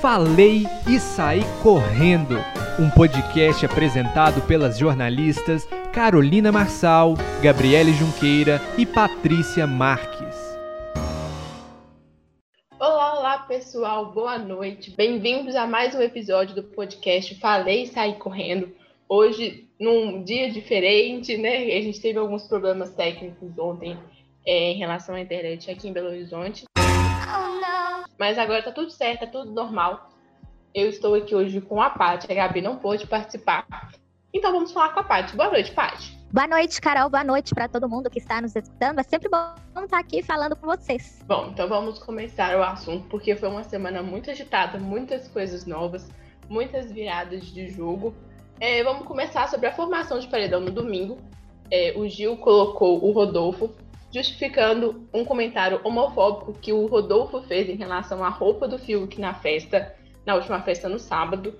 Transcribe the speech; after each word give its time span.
Falei 0.00 0.62
e 0.88 0.98
Saí 0.98 1.42
Correndo, 1.62 2.34
um 2.80 2.88
podcast 2.88 3.66
apresentado 3.66 4.40
pelas 4.46 4.78
jornalistas 4.78 5.68
Carolina 5.92 6.50
Marçal, 6.50 7.12
Gabriele 7.42 7.92
Junqueira 7.92 8.62
e 8.78 8.86
Patrícia 8.86 9.66
Marques. 9.66 10.56
Olá, 12.78 13.18
olá 13.18 13.38
pessoal, 13.40 14.10
boa 14.10 14.38
noite. 14.38 14.90
Bem-vindos 14.90 15.54
a 15.54 15.66
mais 15.66 15.94
um 15.94 16.00
episódio 16.00 16.54
do 16.54 16.62
podcast 16.62 17.34
Falei 17.38 17.82
e 17.82 17.86
Saí 17.88 18.14
Correndo. 18.14 18.74
Hoje, 19.06 19.68
num 19.78 20.24
dia 20.24 20.50
diferente, 20.50 21.36
né? 21.36 21.56
A 21.76 21.82
gente 21.82 22.00
teve 22.00 22.18
alguns 22.18 22.44
problemas 22.44 22.88
técnicos 22.94 23.50
ontem 23.58 23.98
é, 24.46 24.72
em 24.72 24.78
relação 24.78 25.14
à 25.14 25.20
internet 25.20 25.70
aqui 25.70 25.88
em 25.88 25.92
Belo 25.92 26.08
Horizonte. 26.08 26.64
Mas 28.18 28.38
agora 28.38 28.62
tá 28.62 28.70
tudo 28.70 28.90
certo, 28.90 29.20
tá 29.20 29.26
tudo 29.26 29.50
normal. 29.50 30.10
Eu 30.74 30.88
estou 30.88 31.14
aqui 31.14 31.34
hoje 31.34 31.60
com 31.60 31.80
a 31.80 31.90
Paty. 31.90 32.30
A 32.30 32.34
Gabi 32.34 32.60
não 32.60 32.76
pôde 32.76 33.06
participar. 33.06 33.66
Então 34.32 34.52
vamos 34.52 34.72
falar 34.72 34.90
com 34.90 35.00
a 35.00 35.04
Paty. 35.04 35.34
Boa 35.34 35.50
noite, 35.50 35.72
Paty. 35.72 36.20
Boa 36.32 36.46
noite, 36.46 36.80
Carol. 36.80 37.10
Boa 37.10 37.24
noite 37.24 37.52
para 37.52 37.66
todo 37.66 37.88
mundo 37.88 38.08
que 38.08 38.18
está 38.18 38.40
nos 38.40 38.54
escutando. 38.54 39.00
É 39.00 39.02
sempre 39.02 39.28
bom 39.28 39.82
estar 39.82 39.98
aqui 39.98 40.22
falando 40.22 40.54
com 40.54 40.66
vocês. 40.66 41.24
Bom, 41.26 41.48
então 41.50 41.68
vamos 41.68 41.98
começar 41.98 42.56
o 42.56 42.62
assunto, 42.62 43.08
porque 43.08 43.34
foi 43.34 43.48
uma 43.48 43.64
semana 43.64 44.02
muito 44.02 44.30
agitada, 44.30 44.78
muitas 44.78 45.26
coisas 45.26 45.66
novas, 45.66 46.08
muitas 46.48 46.92
viradas 46.92 47.46
de 47.46 47.68
jogo. 47.68 48.14
É, 48.60 48.84
vamos 48.84 49.06
começar 49.06 49.48
sobre 49.48 49.66
a 49.66 49.72
formação 49.72 50.20
de 50.20 50.28
paredão 50.28 50.60
no 50.60 50.70
domingo. 50.70 51.18
É, 51.70 51.94
o 51.96 52.06
Gil 52.06 52.36
colocou 52.36 53.04
o 53.04 53.10
Rodolfo 53.10 53.74
justificando 54.12 55.08
um 55.14 55.24
comentário 55.24 55.80
homofóbico 55.84 56.52
que 56.54 56.72
o 56.72 56.86
Rodolfo 56.86 57.42
fez 57.42 57.68
em 57.68 57.76
relação 57.76 58.24
à 58.24 58.28
roupa 58.28 58.66
do 58.66 58.78
Fiuk 58.78 59.20
na 59.20 59.34
festa, 59.34 59.94
na 60.26 60.34
última 60.34 60.60
festa 60.62 60.88
no 60.88 60.98
sábado. 60.98 61.54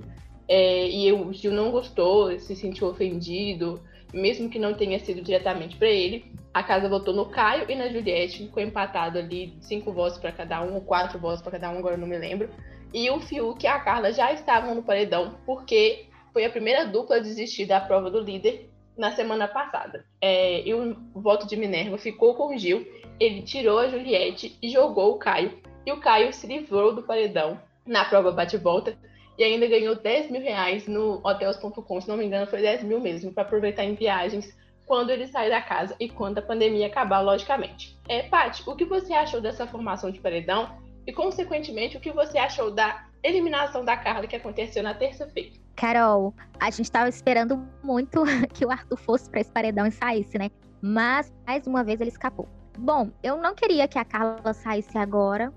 É, 0.49 0.89
e 0.89 1.13
o 1.13 1.33
Gil 1.33 1.53
não 1.53 1.71
gostou, 1.71 2.37
se 2.41 2.57
sentiu 2.57 2.89
ofendido, 2.89 3.80
mesmo 4.13 4.51
que 4.51 4.59
não 4.59 4.74
tenha 4.74 4.99
sido 4.99 5.23
diretamente 5.23 5.77
para 5.77 5.89
ele. 5.89 6.24
A 6.52 6.63
casa 6.63 6.89
votou 6.89 7.15
no 7.15 7.27
Caio 7.27 7.71
e 7.71 7.77
na 7.77 7.89
Juliette, 7.89 8.39
ficou 8.39 8.61
empatado 8.61 9.17
ali, 9.17 9.55
cinco 9.61 9.93
votos 9.93 10.19
para 10.19 10.33
cada 10.33 10.61
um, 10.63 10.74
ou 10.74 10.80
quatro 10.80 11.21
votos 11.21 11.41
para 11.41 11.52
cada 11.52 11.71
um, 11.71 11.79
agora 11.79 11.96
não 11.96 12.09
me 12.09 12.19
lembro. 12.19 12.51
E 12.93 13.09
o 13.11 13.21
Fiuk 13.21 13.63
e 13.63 13.69
a 13.69 13.79
Carla 13.79 14.13
já 14.13 14.33
estavam 14.33 14.74
no 14.74 14.83
paredão, 14.83 15.37
porque 15.46 16.07
foi 16.33 16.45
a 16.45 16.51
primeira 16.51 16.85
dupla 16.85 17.17
a 17.17 17.21
desistir 17.21 17.67
da 17.67 17.80
prova 17.80 18.11
do 18.11 18.21
líder 18.21 18.70
na 19.01 19.12
semana 19.12 19.48
passada. 19.48 20.04
É, 20.20 20.60
e 20.60 20.74
o 20.74 20.95
voto 21.15 21.48
de 21.48 21.56
Minerva 21.56 21.96
ficou 21.96 22.34
com 22.34 22.54
o 22.54 22.59
Gil, 22.59 22.87
ele 23.18 23.43
tirou 23.43 23.79
a 23.79 23.88
Juliette 23.88 24.59
e 24.62 24.68
jogou 24.68 25.12
o 25.12 25.18
Caio. 25.18 25.59
E 25.87 25.90
o 25.90 25.98
Caio 25.98 26.32
se 26.34 26.46
livrou 26.46 26.95
do 26.95 27.02
paredão 27.02 27.59
na 27.87 28.04
prova 28.04 28.30
bate-volta 28.30 28.96
e 29.38 29.43
ainda 29.43 29.66
ganhou 29.66 29.95
10 29.95 30.30
mil 30.30 30.43
reais 30.43 30.87
no 30.87 31.18
hotels.com, 31.26 32.01
se 32.01 32.09
não 32.09 32.18
me 32.18 32.26
engano 32.26 32.46
foi 32.46 32.60
10 32.60 32.84
mil 32.84 33.01
mesmo, 33.01 33.32
para 33.32 33.43
aproveitar 33.43 33.84
em 33.84 33.95
viagens 33.95 34.54
quando 34.87 35.09
ele 35.09 35.26
sair 35.26 35.48
da 35.48 35.62
casa 35.62 35.96
e 35.98 36.09
quando 36.09 36.38
a 36.38 36.43
pandemia 36.43 36.87
acabar, 36.87 37.21
logicamente. 37.21 37.96
É, 38.06 38.24
Paty, 38.24 38.68
o 38.68 38.76
que 38.76 38.84
você 38.84 39.15
achou 39.15 39.40
dessa 39.40 39.66
formação 39.66 40.10
de 40.10 40.21
paredão 40.21 40.76
e, 41.06 41.12
consequentemente, 41.12 41.96
o 41.96 42.01
que 42.01 42.12
você 42.12 42.37
achou 42.37 42.71
da 42.71 43.06
eliminação 43.23 43.82
da 43.82 43.96
Carla 43.96 44.26
que 44.26 44.37
aconteceu 44.37 44.82
na 44.82 44.93
terça-feira? 44.93 45.60
Carol, 45.76 46.35
a 46.59 46.71
gente 46.71 46.82
estava 46.82 47.09
esperando 47.09 47.66
muito 47.82 48.23
que 48.52 48.65
o 48.65 48.71
Arthur 48.71 48.96
fosse 48.96 49.30
para 49.30 49.40
esse 49.40 49.51
paredão 49.51 49.87
e 49.87 49.90
saísse, 49.90 50.38
né? 50.38 50.51
Mas, 50.82 51.32
mais 51.46 51.66
uma 51.66 51.85
vez, 51.85 52.01
ele 52.01 52.10
escapou. 52.10 52.49
Bom, 52.79 53.10
eu 53.23 53.37
não 53.37 53.54
queria 53.54 53.87
que 53.87 53.99
a 53.99 54.04
Carla 54.04 54.52
saísse 54.52 54.96
agora. 54.96 55.52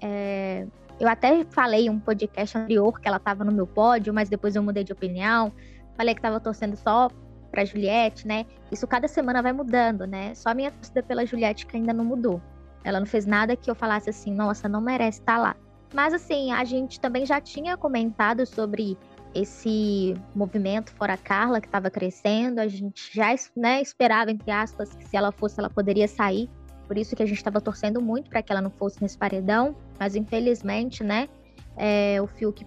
É... 0.00 0.66
Eu 0.98 1.08
até 1.08 1.44
falei 1.46 1.86
em 1.86 1.90
um 1.90 1.98
podcast 1.98 2.58
anterior 2.58 3.00
que 3.00 3.08
ela 3.08 3.16
estava 3.16 3.42
no 3.42 3.50
meu 3.50 3.66
pódio, 3.66 4.12
mas 4.12 4.28
depois 4.28 4.54
eu 4.54 4.62
mudei 4.62 4.84
de 4.84 4.92
opinião. 4.92 5.52
Falei 5.96 6.14
que 6.14 6.18
estava 6.18 6.38
torcendo 6.38 6.76
só 6.76 7.08
para 7.50 7.64
Juliette, 7.64 8.26
né? 8.26 8.46
Isso 8.70 8.86
cada 8.86 9.08
semana 9.08 9.42
vai 9.42 9.52
mudando, 9.52 10.06
né? 10.06 10.34
Só 10.34 10.50
a 10.50 10.54
minha 10.54 10.70
torcida 10.70 11.02
pela 11.02 11.24
Juliette 11.26 11.66
que 11.66 11.76
ainda 11.76 11.92
não 11.92 12.04
mudou. 12.04 12.40
Ela 12.84 13.00
não 13.00 13.06
fez 13.06 13.26
nada 13.26 13.56
que 13.56 13.70
eu 13.70 13.74
falasse 13.74 14.10
assim, 14.10 14.32
nossa, 14.32 14.68
não 14.68 14.80
merece 14.80 15.20
estar 15.20 15.36
tá 15.36 15.42
lá. 15.42 15.56
Mas 15.92 16.14
assim, 16.14 16.52
a 16.52 16.64
gente 16.64 17.00
também 17.00 17.26
já 17.26 17.40
tinha 17.40 17.76
comentado 17.76 18.46
sobre 18.46 18.96
esse 19.34 20.14
movimento 20.34 20.92
fora 20.92 21.16
Carla 21.16 21.60
que 21.60 21.66
estava 21.66 21.90
crescendo, 21.90 22.58
a 22.58 22.68
gente 22.68 23.10
já 23.14 23.34
né, 23.56 23.80
esperava, 23.80 24.30
entre 24.30 24.50
aspas, 24.50 24.94
que 24.94 25.06
se 25.06 25.16
ela 25.16 25.30
fosse, 25.32 25.58
ela 25.58 25.70
poderia 25.70 26.08
sair. 26.08 26.48
Por 26.86 26.98
isso 26.98 27.14
que 27.14 27.22
a 27.22 27.26
gente 27.26 27.38
estava 27.38 27.60
torcendo 27.60 28.00
muito 28.00 28.28
para 28.28 28.42
que 28.42 28.50
ela 28.50 28.60
não 28.60 28.70
fosse 28.70 29.00
nesse 29.00 29.16
paredão, 29.16 29.76
mas 29.98 30.16
infelizmente, 30.16 31.04
né, 31.04 31.28
é, 31.76 32.20
o 32.20 32.26
Fiuk 32.26 32.66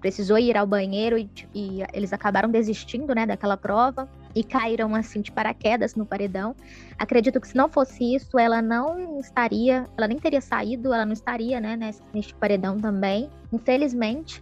precisou 0.00 0.38
ir 0.38 0.56
ao 0.56 0.66
banheiro 0.66 1.18
e, 1.18 1.28
e, 1.54 1.82
eles 1.92 2.12
acabaram 2.12 2.48
desistindo, 2.48 3.14
né, 3.14 3.26
daquela 3.26 3.56
prova 3.56 4.08
e 4.34 4.42
caíram 4.42 4.94
assim 4.94 5.20
de 5.20 5.30
paraquedas 5.30 5.94
no 5.94 6.04
paredão. 6.04 6.54
Acredito 6.98 7.40
que 7.40 7.48
se 7.48 7.56
não 7.56 7.68
fosse 7.68 8.14
isso, 8.14 8.38
ela 8.38 8.60
não 8.60 9.18
estaria, 9.20 9.86
ela 9.96 10.08
nem 10.08 10.18
teria 10.18 10.40
saído, 10.40 10.92
ela 10.92 11.06
não 11.06 11.12
estaria, 11.12 11.60
né, 11.60 11.76
nesse, 11.76 12.02
neste 12.12 12.34
paredão 12.34 12.78
também, 12.78 13.30
infelizmente. 13.52 14.40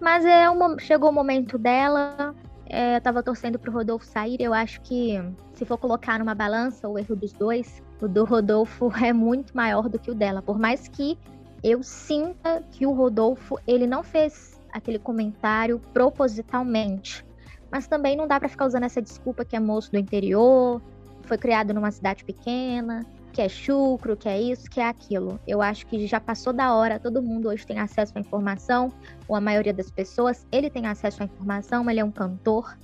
Mas 0.00 0.24
é 0.24 0.44
chegou 0.78 1.10
o 1.10 1.12
momento 1.12 1.58
dela. 1.58 2.34
É, 2.66 2.96
eu 2.96 3.00
tava 3.00 3.22
torcendo 3.22 3.58
pro 3.58 3.72
Rodolfo 3.72 4.06
sair. 4.06 4.40
Eu 4.40 4.54
acho 4.54 4.80
que 4.80 5.20
se 5.54 5.64
for 5.64 5.76
colocar 5.78 6.18
numa 6.18 6.34
balança 6.34 6.88
o 6.88 6.98
erro 6.98 7.14
dos 7.14 7.32
dois, 7.32 7.82
o 8.00 8.08
do 8.08 8.24
Rodolfo 8.24 8.90
é 9.02 9.12
muito 9.12 9.56
maior 9.56 9.88
do 9.88 9.98
que 9.98 10.10
o 10.10 10.14
dela. 10.14 10.40
Por 10.42 10.58
mais 10.58 10.88
que 10.88 11.18
eu 11.62 11.82
sinta 11.82 12.62
que 12.72 12.86
o 12.86 12.92
Rodolfo 12.92 13.58
ele 13.66 13.86
não 13.86 14.02
fez 14.02 14.60
aquele 14.72 14.98
comentário 14.98 15.80
propositalmente. 15.92 17.24
Mas 17.72 17.86
também 17.86 18.14
não 18.14 18.28
dá 18.28 18.38
para 18.38 18.50
ficar 18.50 18.66
usando 18.66 18.84
essa 18.84 19.00
desculpa 19.00 19.46
que 19.46 19.56
é 19.56 19.60
moço 19.60 19.90
do 19.90 19.98
interior, 19.98 20.80
foi 21.22 21.38
criado 21.38 21.72
numa 21.72 21.90
cidade 21.90 22.22
pequena, 22.22 23.06
que 23.32 23.40
é 23.40 23.48
chucro, 23.48 24.14
que 24.14 24.28
é 24.28 24.40
isso, 24.40 24.68
que 24.68 24.78
é 24.78 24.86
aquilo. 24.86 25.40
Eu 25.48 25.62
acho 25.62 25.86
que 25.86 26.06
já 26.06 26.20
passou 26.20 26.52
da 26.52 26.74
hora, 26.74 27.00
todo 27.00 27.22
mundo 27.22 27.48
hoje 27.48 27.66
tem 27.66 27.78
acesso 27.78 28.12
à 28.14 28.20
informação, 28.20 28.92
ou 29.26 29.34
a 29.34 29.40
maioria 29.40 29.72
das 29.72 29.90
pessoas, 29.90 30.46
ele 30.52 30.68
tem 30.68 30.86
acesso 30.86 31.22
à 31.22 31.24
informação, 31.24 31.88
ele 31.88 31.98
é 32.00 32.04
um 32.04 32.10
cantor. 32.10 32.76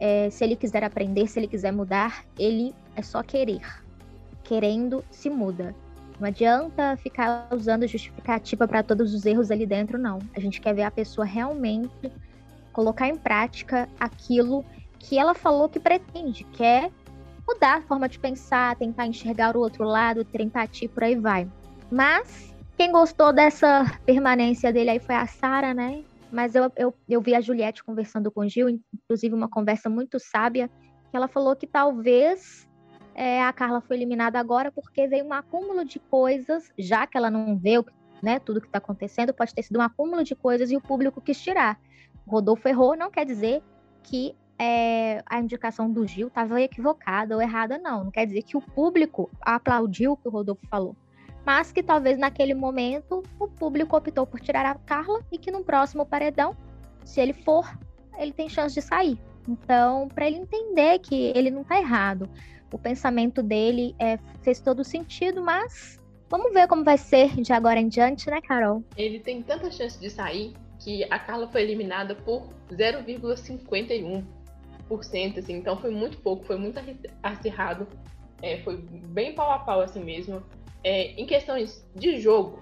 É, 0.00 0.28
se 0.30 0.42
ele 0.42 0.56
quiser 0.56 0.82
aprender, 0.82 1.28
se 1.28 1.38
ele 1.38 1.46
quiser 1.46 1.72
mudar, 1.72 2.24
ele 2.36 2.74
é 2.96 3.02
só 3.02 3.22
querer. 3.22 3.62
Querendo, 4.42 5.04
se 5.12 5.30
muda. 5.30 5.74
Não 6.18 6.26
adianta 6.26 6.96
ficar 6.96 7.48
usando 7.52 7.86
justificativa 7.86 8.66
para 8.66 8.82
todos 8.82 9.14
os 9.14 9.24
erros 9.24 9.50
ali 9.50 9.64
dentro, 9.64 9.96
não. 9.96 10.18
A 10.36 10.40
gente 10.40 10.60
quer 10.60 10.74
ver 10.74 10.82
a 10.82 10.90
pessoa 10.90 11.24
realmente 11.24 12.10
colocar 12.74 13.08
em 13.08 13.16
prática 13.16 13.88
aquilo 13.98 14.62
que 14.98 15.18
ela 15.18 15.32
falou 15.32 15.68
que 15.68 15.80
pretende, 15.80 16.44
quer 16.44 16.90
mudar 17.46 17.78
a 17.78 17.82
forma 17.82 18.08
de 18.08 18.18
pensar, 18.18 18.76
tentar 18.76 19.06
enxergar 19.06 19.56
o 19.56 19.60
outro 19.60 19.84
lado, 19.84 20.24
ter 20.24 20.42
empatia, 20.42 20.88
por 20.88 21.04
aí 21.04 21.14
vai. 21.14 21.48
Mas 21.90 22.54
quem 22.76 22.90
gostou 22.90 23.32
dessa 23.32 23.84
permanência 24.04 24.72
dele 24.72 24.90
aí 24.90 24.98
foi 24.98 25.14
a 25.14 25.26
Sara, 25.26 25.72
né? 25.72 26.04
Mas 26.32 26.54
eu, 26.54 26.70
eu, 26.76 26.92
eu 27.08 27.20
vi 27.20 27.34
a 27.34 27.40
Juliette 27.40 27.84
conversando 27.84 28.30
com 28.30 28.40
o 28.40 28.48
Gil, 28.48 28.68
inclusive 28.68 29.34
uma 29.34 29.48
conversa 29.48 29.88
muito 29.88 30.18
sábia, 30.18 30.68
que 31.10 31.16
ela 31.16 31.28
falou 31.28 31.54
que 31.54 31.66
talvez 31.66 32.68
é, 33.14 33.42
a 33.42 33.52
Carla 33.52 33.80
foi 33.80 33.96
eliminada 33.96 34.40
agora 34.40 34.72
porque 34.72 35.06
veio 35.06 35.24
um 35.24 35.32
acúmulo 35.32 35.84
de 35.84 36.00
coisas, 36.00 36.72
já 36.76 37.06
que 37.06 37.16
ela 37.16 37.30
não 37.30 37.56
vê 37.56 37.74
né, 38.20 38.40
tudo 38.40 38.60
que 38.60 38.66
está 38.66 38.78
acontecendo, 38.78 39.32
pode 39.32 39.54
ter 39.54 39.62
sido 39.62 39.78
um 39.78 39.82
acúmulo 39.82 40.24
de 40.24 40.34
coisas 40.34 40.70
e 40.70 40.76
o 40.76 40.80
público 40.80 41.20
quis 41.20 41.40
tirar. 41.40 41.78
Rodolfo 42.26 42.68
errou, 42.68 42.96
não 42.96 43.10
quer 43.10 43.24
dizer 43.24 43.62
que 44.02 44.34
é, 44.58 45.22
a 45.26 45.40
indicação 45.40 45.90
do 45.90 46.06
Gil 46.06 46.28
estava 46.28 46.60
equivocada 46.60 47.34
ou 47.34 47.42
errada, 47.42 47.78
não. 47.78 48.04
Não 48.04 48.10
quer 48.10 48.26
dizer 48.26 48.42
que 48.42 48.56
o 48.56 48.60
público 48.60 49.30
aplaudiu 49.40 50.12
o 50.12 50.16
que 50.16 50.28
o 50.28 50.30
Rodolfo 50.30 50.66
falou. 50.68 50.96
Mas 51.44 51.70
que 51.70 51.82
talvez 51.82 52.18
naquele 52.18 52.54
momento 52.54 53.22
o 53.38 53.48
público 53.48 53.96
optou 53.96 54.26
por 54.26 54.40
tirar 54.40 54.64
a 54.64 54.74
Carla 54.74 55.20
e 55.30 55.38
que 55.38 55.50
no 55.50 55.62
próximo 55.62 56.06
paredão, 56.06 56.56
se 57.04 57.20
ele 57.20 57.34
for, 57.34 57.78
ele 58.16 58.32
tem 58.32 58.48
chance 58.48 58.74
de 58.74 58.80
sair. 58.80 59.20
Então, 59.46 60.08
para 60.08 60.26
ele 60.26 60.36
entender 60.36 60.98
que 61.00 61.32
ele 61.34 61.50
não 61.50 61.60
está 61.60 61.78
errado, 61.78 62.30
o 62.72 62.78
pensamento 62.78 63.42
dele 63.42 63.94
é, 63.98 64.18
fez 64.40 64.58
todo 64.58 64.82
sentido, 64.82 65.42
mas 65.42 66.00
vamos 66.30 66.52
ver 66.52 66.66
como 66.66 66.82
vai 66.82 66.96
ser 66.96 67.40
de 67.40 67.52
agora 67.52 67.78
em 67.78 67.88
diante, 67.88 68.30
né, 68.30 68.40
Carol? 68.40 68.82
Ele 68.96 69.20
tem 69.20 69.42
tanta 69.42 69.70
chance 69.70 70.00
de 70.00 70.08
sair 70.08 70.54
que 70.84 71.02
a 71.04 71.18
Carla 71.18 71.48
foi 71.48 71.62
eliminada 71.62 72.14
por 72.14 72.50
0,51%, 72.70 75.38
assim, 75.38 75.54
então 75.54 75.78
foi 75.78 75.90
muito 75.90 76.18
pouco, 76.18 76.44
foi 76.44 76.58
muito 76.58 76.78
acirrado, 77.22 77.88
é, 78.42 78.58
foi 78.58 78.76
bem 78.76 79.34
pau 79.34 79.50
a 79.50 79.60
pau 79.60 79.80
assim 79.80 80.04
mesmo. 80.04 80.42
É, 80.84 81.12
em 81.12 81.24
questões 81.24 81.82
de 81.96 82.20
jogo, 82.20 82.60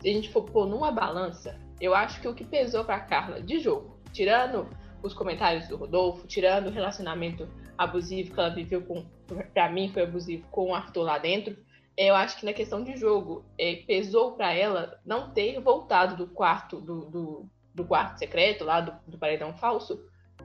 se 0.00 0.08
a 0.08 0.12
gente 0.12 0.30
for 0.30 0.42
pôr 0.42 0.66
numa 0.66 0.90
balança, 0.90 1.56
eu 1.80 1.94
acho 1.94 2.20
que 2.20 2.26
o 2.26 2.34
que 2.34 2.44
pesou 2.44 2.84
para 2.84 2.98
Carla 2.98 3.40
de 3.40 3.60
jogo, 3.60 4.00
tirando 4.12 4.68
os 5.00 5.14
comentários 5.14 5.68
do 5.68 5.76
Rodolfo, 5.76 6.26
tirando 6.26 6.66
o 6.66 6.72
relacionamento 6.72 7.48
abusivo 7.78 8.34
que 8.34 8.40
ela 8.40 8.50
viveu 8.50 8.82
com, 8.82 9.06
para 9.54 9.70
mim 9.70 9.92
foi 9.92 10.02
abusivo 10.02 10.44
com 10.50 10.70
o 10.70 10.74
Arthur 10.74 11.04
lá 11.04 11.18
dentro. 11.18 11.56
Eu 11.96 12.16
acho 12.16 12.36
que 12.38 12.44
na 12.44 12.52
questão 12.52 12.82
de 12.82 12.96
jogo, 12.96 13.44
é, 13.56 13.76
pesou 13.86 14.32
para 14.32 14.52
ela 14.52 14.98
não 15.06 15.30
ter 15.30 15.60
voltado 15.60 16.16
do 16.16 16.26
quarto 16.26 16.80
do, 16.80 17.04
do, 17.04 17.48
do 17.74 17.84
quarto 17.84 18.18
secreto, 18.18 18.64
lá 18.64 18.80
do, 18.80 18.92
do 19.06 19.18
paredão 19.18 19.52
falso, 19.54 20.00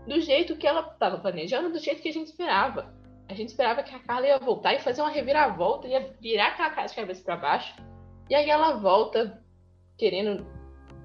do 0.07 0.19
jeito 0.21 0.55
que 0.55 0.67
ela 0.67 0.81
estava 0.81 1.17
planejando, 1.17 1.71
do 1.71 1.79
jeito 1.79 2.01
que 2.01 2.09
a 2.09 2.13
gente 2.13 2.27
esperava. 2.27 2.93
A 3.27 3.33
gente 3.33 3.49
esperava 3.49 3.81
que 3.81 3.93
a 3.93 3.99
Carla 3.99 4.27
ia 4.27 4.37
voltar 4.37 4.73
e 4.73 4.79
fazer 4.79 5.01
uma 5.01 5.09
reviravolta, 5.09 5.87
ia 5.87 6.15
virar 6.21 6.47
aquela 6.47 6.69
casa 6.69 6.89
de 6.89 6.95
cabeça 6.95 7.23
para 7.23 7.37
baixo. 7.37 7.75
E 8.29 8.35
aí 8.35 8.49
ela 8.49 8.73
volta 8.73 9.41
querendo 9.97 10.45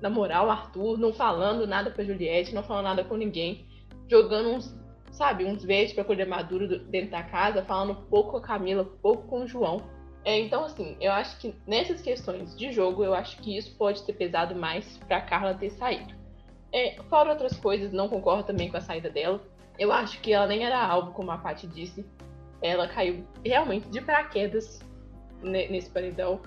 namorar 0.00 0.46
o 0.46 0.50
Arthur, 0.50 0.98
não 0.98 1.12
falando 1.12 1.66
nada 1.66 1.90
pra 1.90 2.04
Juliette, 2.04 2.54
não 2.54 2.62
falando 2.62 2.84
nada 2.84 3.04
com 3.04 3.16
ninguém, 3.16 3.66
jogando 4.08 4.50
uns, 4.50 4.74
sabe, 5.12 5.44
uns 5.44 5.64
verdes 5.64 5.94
pra 5.94 6.04
colher 6.04 6.26
maduro 6.26 6.78
dentro 6.86 7.10
da 7.10 7.22
casa, 7.22 7.64
falando 7.64 7.94
pouco 8.08 8.32
com 8.32 8.36
a 8.38 8.42
Camila, 8.42 8.84
pouco 8.84 9.26
com 9.28 9.42
o 9.42 9.46
João. 9.46 9.78
É, 10.24 10.38
então, 10.38 10.64
assim, 10.64 10.96
eu 11.00 11.12
acho 11.12 11.38
que 11.38 11.54
nessas 11.66 12.00
questões 12.02 12.54
de 12.54 12.72
jogo, 12.72 13.02
eu 13.02 13.14
acho 13.14 13.38
que 13.38 13.56
isso 13.56 13.74
pode 13.76 14.02
ter 14.02 14.12
pesado 14.12 14.54
mais 14.54 14.98
pra 15.08 15.20
Carla 15.20 15.54
ter 15.54 15.70
saído. 15.70 16.14
É, 16.72 16.96
fora 17.08 17.30
outras 17.30 17.56
coisas, 17.56 17.92
não 17.92 18.08
concordo 18.08 18.44
também 18.44 18.70
com 18.70 18.76
a 18.76 18.80
saída 18.80 19.10
dela. 19.10 19.40
Eu 19.78 19.90
acho 19.92 20.20
que 20.20 20.32
ela 20.32 20.46
nem 20.46 20.64
era 20.64 20.78
alvo, 20.78 21.12
como 21.12 21.30
a 21.30 21.38
Paty 21.38 21.66
disse. 21.66 22.04
Ela 22.62 22.86
caiu 22.86 23.24
realmente 23.44 23.88
de 23.88 24.00
paraquedas 24.00 24.80
nesse 25.42 25.90
paredão. 25.90 26.40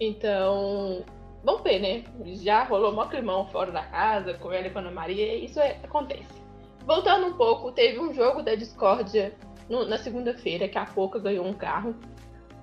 Então, 0.00 1.04
vamos 1.44 1.62
ver, 1.62 1.78
né? 1.78 2.04
Já 2.42 2.64
rolou 2.64 2.92
mó 2.92 3.06
climão 3.06 3.46
fora 3.48 3.70
da 3.70 3.82
casa, 3.82 4.34
com 4.34 4.50
ela 4.50 4.66
e 4.66 4.70
com 4.70 4.78
a 4.78 4.82
Ana 4.82 4.90
Maria, 4.90 5.36
isso 5.36 5.60
é, 5.60 5.78
acontece. 5.82 6.40
Voltando 6.86 7.26
um 7.26 7.34
pouco, 7.34 7.70
teve 7.70 8.00
um 8.00 8.14
jogo 8.14 8.42
da 8.42 8.54
discórdia 8.54 9.34
no, 9.68 9.84
na 9.84 9.98
segunda-feira, 9.98 10.66
que 10.66 10.78
a 10.78 10.86
Pouca 10.86 11.18
ganhou 11.18 11.46
um 11.46 11.52
carro, 11.52 11.94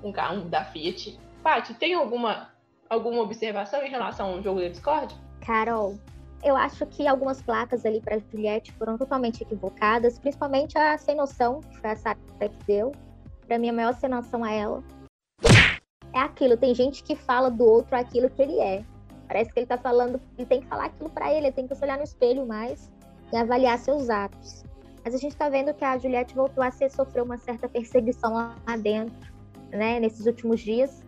um 0.04 0.12
carro 0.12 0.42
da 0.42 0.64
Fiat. 0.66 1.20
Paty, 1.44 1.74
tem 1.76 1.94
alguma, 1.94 2.50
alguma 2.90 3.22
observação 3.22 3.84
em 3.84 3.90
relação 3.90 4.34
ao 4.34 4.42
jogo 4.42 4.60
da 4.60 4.68
discórdia? 4.68 5.18
Carol, 5.46 5.98
eu 6.44 6.56
acho 6.56 6.86
que 6.86 7.08
algumas 7.08 7.42
placas 7.42 7.86
ali 7.86 8.02
para 8.02 8.20
Juliette 8.20 8.72
foram 8.74 8.98
totalmente 8.98 9.42
equivocadas, 9.42 10.20
principalmente 10.20 10.78
a 10.78 10.98
sem 10.98 11.16
noção, 11.16 11.62
que 11.62 11.78
foi 11.80 11.92
a 11.92 11.96
Sarah 11.96 12.18
que 12.40 12.66
deu. 12.66 12.92
Para 13.48 13.58
mim, 13.58 13.70
a 13.70 13.74
maior 13.74 13.94
sem 13.94 14.10
noção 14.10 14.46
é 14.46 14.60
ela. 14.60 14.84
É 16.14 16.20
aquilo, 16.20 16.58
tem 16.58 16.74
gente 16.74 17.04
que 17.04 17.16
fala 17.16 17.50
do 17.50 17.66
outro 17.66 17.96
aquilo 17.96 18.30
que 18.30 18.42
ele 18.42 18.60
é. 18.60 18.84
Parece 19.28 19.52
que 19.52 19.60
ele 19.60 19.68
tá 19.68 19.78
falando, 19.78 20.22
ele 20.38 20.48
tem 20.48 20.62
que 20.62 20.68
falar 20.68 20.86
aquilo 20.86 21.10
para 21.10 21.32
ele, 21.32 21.48
ele 21.48 21.52
tem 21.52 21.68
que 21.68 21.76
se 21.76 21.84
olhar 21.84 21.98
no 21.98 22.04
espelho 22.04 22.46
mais 22.46 22.92
e 23.32 23.36
avaliar 23.36 23.78
seus 23.78 24.10
atos. 24.10 24.64
Mas 25.04 25.14
a 25.14 25.18
gente 25.18 25.36
tá 25.36 25.50
vendo 25.50 25.74
que 25.74 25.84
a 25.84 25.98
Juliette 25.98 26.36
voltou 26.36 26.64
a 26.64 26.72
ser, 26.72 26.90
sofrer 26.90 27.24
uma 27.24 27.38
certa 27.38 27.68
perseguição 27.68 28.34
lá 28.34 28.78
dentro, 28.78 29.16
né, 29.72 30.00
nesses 30.00 30.26
últimos 30.26 30.60
dias. 30.60 31.04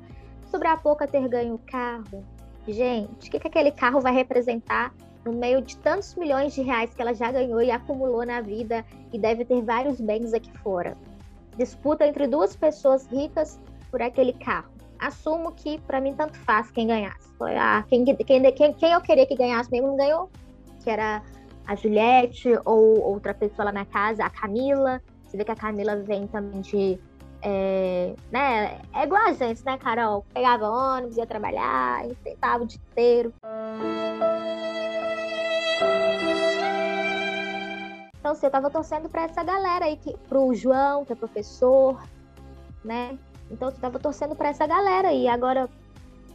Sobre 0.45 0.67
a 0.67 0.77
pouca 0.77 1.07
ter 1.07 1.27
ganho 1.27 1.55
o 1.55 1.59
carro, 1.59 2.25
gente, 2.67 3.27
o 3.27 3.31
que, 3.31 3.39
que 3.39 3.47
aquele 3.47 3.71
carro 3.71 4.01
vai 4.01 4.13
representar 4.13 4.93
no 5.25 5.33
meio 5.33 5.61
de 5.61 5.77
tantos 5.77 6.15
milhões 6.15 6.53
de 6.53 6.61
reais 6.61 6.93
que 6.93 7.01
ela 7.01 7.13
já 7.13 7.31
ganhou 7.31 7.61
e 7.61 7.69
acumulou 7.69 8.25
na 8.25 8.41
vida 8.41 8.85
e 9.13 9.19
deve 9.19 9.45
ter 9.45 9.61
vários 9.61 9.99
bens 9.99 10.33
aqui 10.33 10.51
fora. 10.59 10.97
Disputa 11.57 12.07
entre 12.07 12.25
duas 12.25 12.55
pessoas 12.55 13.05
ricas 13.07 13.59
por 13.91 14.01
aquele 14.01 14.33
carro. 14.33 14.71
Assumo 14.97 15.51
que 15.51 15.79
para 15.81 16.01
mim 16.01 16.13
tanto 16.13 16.37
faz 16.39 16.71
quem 16.71 16.87
ganhasse. 16.87 17.29
Foi 17.37 17.55
a, 17.55 17.83
quem, 17.87 18.03
quem, 18.03 18.51
quem, 18.53 18.73
quem 18.73 18.91
eu 18.91 19.01
queria 19.01 19.25
que 19.25 19.35
ganhasse 19.35 19.71
mesmo 19.71 19.87
não 19.87 19.97
ganhou, 19.97 20.29
que 20.83 20.89
era 20.89 21.21
a 21.65 21.75
Juliette 21.75 22.49
ou 22.65 22.99
outra 23.01 23.33
pessoa 23.33 23.65
lá 23.65 23.71
na 23.71 23.85
casa, 23.85 24.25
a 24.25 24.29
Camila. 24.29 25.01
Você 25.23 25.37
vê 25.37 25.45
que 25.45 25.51
a 25.51 25.55
Camila 25.55 25.95
vem 25.97 26.27
também 26.27 26.61
de. 26.61 26.99
É, 27.41 28.15
né, 28.31 28.81
é 28.93 29.03
igual 29.03 29.21
a 29.27 29.31
gente, 29.31 29.63
né, 29.65 29.77
Carol? 29.77 30.25
Pegava 30.33 30.67
ônibus, 30.67 31.17
ia 31.17 31.25
trabalhar, 31.25 32.05
enfrentava 32.05 32.63
o 32.63 32.67
dia 32.67 32.79
inteiro. 32.91 33.33
Então, 38.19 38.33
assim, 38.33 38.45
eu 38.45 38.51
tava 38.51 38.69
torcendo 38.69 39.09
para 39.09 39.23
essa 39.23 39.43
galera 39.43 39.85
aí, 39.85 39.95
que, 39.95 40.15
pro 40.27 40.53
João, 40.53 41.05
que 41.05 41.13
é 41.13 41.15
professor, 41.15 42.01
né? 42.83 43.17
Então, 43.49 43.69
eu 43.69 43.75
tava 43.75 43.97
torcendo 43.97 44.35
para 44.35 44.49
essa 44.49 44.67
galera 44.67 45.07
aí. 45.07 45.27
Agora, 45.27 45.69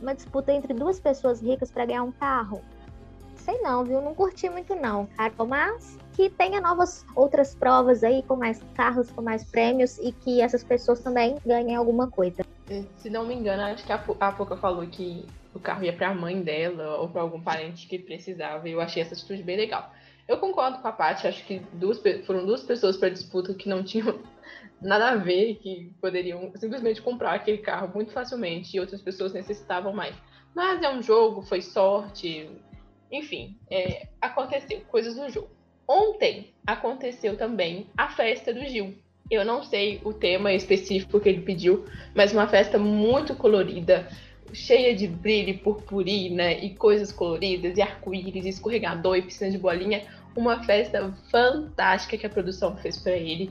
uma 0.01 0.15
disputa 0.15 0.53
entre 0.53 0.73
duas 0.73 0.99
pessoas 0.99 1.41
ricas 1.41 1.71
para 1.71 1.85
ganhar 1.85 2.03
um 2.03 2.13
carro. 2.13 2.63
Sei 3.45 3.61
não, 3.61 3.85
viu? 3.85 4.01
Não 4.01 4.15
curti 4.15 4.49
muito 4.49 4.75
não, 4.75 5.05
cara. 5.05 5.35
Mas 5.47 5.99
que 6.15 6.31
tenha 6.31 6.63
novas 6.63 7.05
outras 7.15 7.55
provas 7.55 8.03
aí 8.03 8.23
com 8.23 8.37
mais 8.37 8.63
carros, 8.75 9.11
com 9.11 9.21
mais 9.21 9.45
prêmios 9.45 9.99
e 9.99 10.13
que 10.13 10.41
essas 10.41 10.65
pessoas 10.65 11.01
também 11.01 11.37
ganhem 11.45 11.77
alguma 11.77 12.11
coisa. 12.11 12.43
Se 12.97 13.11
não 13.11 13.27
me 13.27 13.35
engano, 13.35 13.63
acho 13.65 13.85
que 13.85 13.93
a, 13.93 14.03
a 14.21 14.33
Pouca 14.33 14.57
falou 14.57 14.87
que 14.87 15.27
o 15.53 15.61
carro 15.61 15.85
ia 15.85 15.93
para 15.93 16.09
a 16.09 16.15
mãe 16.15 16.41
dela 16.41 16.97
ou 16.97 17.11
para 17.11 17.21
algum 17.21 17.39
parente 17.39 17.87
que 17.87 17.99
precisava. 17.99 18.67
E 18.67 18.73
eu 18.73 18.81
achei 18.81 19.03
essa 19.03 19.13
atitude 19.13 19.43
bem 19.43 19.59
legal. 19.59 19.93
Eu 20.27 20.39
concordo 20.39 20.79
com 20.79 20.89
a 20.89 20.93
Paty, 20.93 21.27
acho 21.27 21.45
que 21.45 21.59
duas, 21.75 22.01
foram 22.27 22.47
duas 22.47 22.63
pessoas 22.63 22.97
para 22.97 23.11
disputa 23.11 23.53
que 23.53 23.69
não 23.69 23.85
tinham 23.85 24.21
nada 24.81 25.11
a 25.11 25.17
ver, 25.17 25.57
que 25.57 25.93
poderiam 26.01 26.51
simplesmente 26.55 27.03
comprar 27.03 27.35
aquele 27.35 27.59
carro 27.59 27.93
muito 27.95 28.11
facilmente 28.11 28.75
e 28.75 28.81
outras 28.81 29.03
pessoas 29.03 29.35
necessitavam 29.35 29.93
mais. 29.93 30.17
Mas 30.55 30.83
é 30.83 30.89
um 30.89 31.03
jogo, 31.03 31.43
foi 31.43 31.61
sorte, 31.61 32.51
enfim, 33.11 33.57
é, 33.71 34.09
aconteceu, 34.21 34.81
coisas 34.89 35.15
do 35.15 35.29
jogo. 35.31 35.51
Ontem 35.87 36.53
aconteceu 36.67 37.37
também 37.37 37.87
a 37.97 38.09
festa 38.09 38.53
do 38.53 38.65
Gil. 38.65 38.95
Eu 39.31 39.45
não 39.45 39.63
sei 39.63 40.01
o 40.05 40.13
tema 40.13 40.53
específico 40.53 41.21
que 41.21 41.29
ele 41.29 41.43
pediu, 41.43 41.85
mas 42.15 42.33
uma 42.33 42.47
festa 42.47 42.79
muito 42.79 43.35
colorida, 43.35 44.09
cheia 44.53 44.95
de 44.95 45.07
brilho 45.07 45.51
e 45.51 45.59
purpurina 45.59 46.53
e 46.53 46.75
coisas 46.75 47.11
coloridas, 47.11 47.77
e 47.77 47.83
arco-íris, 47.83 48.47
escorregador 48.47 49.17
e 49.17 49.23
piscina 49.23 49.51
de 49.51 49.59
bolinha. 49.59 50.03
Uma 50.37 50.63
festa 50.65 51.13
fantástica 51.31 52.19
que 52.19 52.27
a 52.27 52.31
produção 52.31 52.77
fez 52.77 52.99
para 52.99 53.13
ele. 53.13 53.51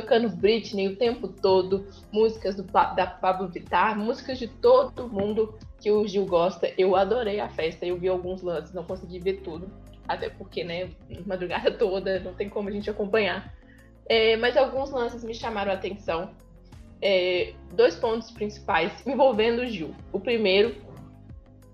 Tocando 0.00 0.28
Britney 0.28 0.86
o 0.86 0.96
tempo 0.96 1.26
todo, 1.26 1.86
músicas 2.12 2.54
do, 2.54 2.62
da 2.62 3.06
Pablo 3.06 3.48
Vittar, 3.48 3.98
músicas 3.98 4.38
de 4.38 4.46
todo 4.46 5.08
mundo 5.08 5.58
que 5.80 5.90
o 5.90 6.06
Gil 6.06 6.24
gosta. 6.24 6.72
Eu 6.78 6.94
adorei 6.94 7.40
a 7.40 7.48
festa, 7.48 7.84
eu 7.84 7.96
vi 7.96 8.06
alguns 8.06 8.40
lances, 8.42 8.72
não 8.72 8.84
consegui 8.84 9.18
ver 9.18 9.40
tudo, 9.40 9.68
até 10.06 10.28
porque, 10.28 10.62
né, 10.62 10.90
madrugada 11.26 11.70
toda, 11.76 12.20
não 12.20 12.32
tem 12.32 12.48
como 12.48 12.68
a 12.68 12.72
gente 12.72 12.88
acompanhar. 12.88 13.52
É, 14.08 14.36
mas 14.36 14.56
alguns 14.56 14.90
lances 14.90 15.24
me 15.24 15.34
chamaram 15.34 15.72
a 15.72 15.74
atenção 15.74 16.30
é, 17.02 17.54
dois 17.72 17.96
pontos 17.96 18.30
principais 18.30 18.92
envolvendo 19.04 19.62
o 19.62 19.66
Gil. 19.66 19.94
O 20.12 20.20
primeiro, 20.20 20.76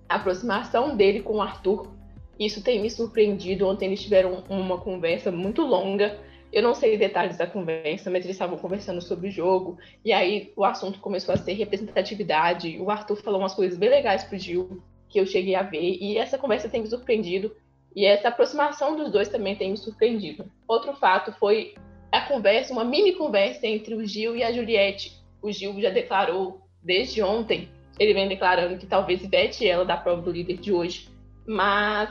a 0.09 0.17
aproximação 0.17 0.97
dele 0.97 1.21
com 1.21 1.35
o 1.35 1.43
Arthur. 1.43 1.93
Isso 2.39 2.63
tem 2.63 2.81
me 2.81 2.91
surpreendido. 2.91 3.67
Ontem 3.67 3.87
eles 3.87 4.03
tiveram 4.03 4.43
uma 4.49 4.79
conversa 4.79 5.31
muito 5.31 5.63
longa. 5.63 6.19
Eu 6.55 6.63
não 6.63 6.73
sei 6.73 6.97
detalhes 6.97 7.37
da 7.37 7.49
conversa, 7.49 8.09
mas 8.13 8.25
eles 8.25 8.37
estavam 8.37 8.57
conversando 8.57 9.03
sobre 9.03 9.27
o 9.27 9.31
jogo. 9.31 9.77
E 10.05 10.13
aí 10.13 10.53
o 10.55 10.65
assunto 10.65 11.01
começou 11.01 11.35
a 11.35 11.37
ser 11.37 11.55
representatividade. 11.55 12.79
O 12.81 12.93
Arthur 12.93 13.17
falou 13.17 13.41
umas 13.41 13.55
coisas 13.55 13.77
bem 13.77 13.91
legais 13.91 14.23
pro 14.23 14.39
Gil, 14.39 14.81
que 15.09 15.19
eu 15.19 15.27
cheguei 15.27 15.57
a 15.57 15.65
ver. 15.65 15.83
E 15.83 16.17
essa 16.17 16.39
conversa 16.39 16.69
tem 16.69 16.81
me 16.81 16.87
surpreendido. 16.87 17.53
E 17.97 18.07
essa 18.07 18.29
aproximação 18.29 18.97
dos 18.97 19.11
dois 19.11 19.29
também 19.29 19.57
tem 19.57 19.73
me 19.73 19.77
surpreendido. 19.77 20.49
Outro 20.69 20.93
fato 20.95 21.33
foi 21.41 21.75
a 22.13 22.21
conversa, 22.21 22.73
uma 22.73 22.85
mini 22.85 23.15
conversa 23.15 23.67
entre 23.67 23.93
o 23.97 24.07
Gil 24.07 24.37
e 24.37 24.45
a 24.45 24.53
Juliette. 24.53 25.21
O 25.43 25.51
Gil 25.51 25.81
já 25.81 25.91
declarou 25.91 26.61
desde 26.81 27.21
ontem, 27.21 27.69
ele 27.99 28.15
vem 28.15 28.29
declarando 28.29 28.79
que 28.79 28.87
talvez 28.87 29.27
vete 29.27 29.67
ela 29.67 29.85
da 29.85 29.97
prova 29.97 30.23
do 30.23 30.31
líder 30.31 30.59
de 30.59 30.73
hoje. 30.73 31.09
Mas 31.45 32.11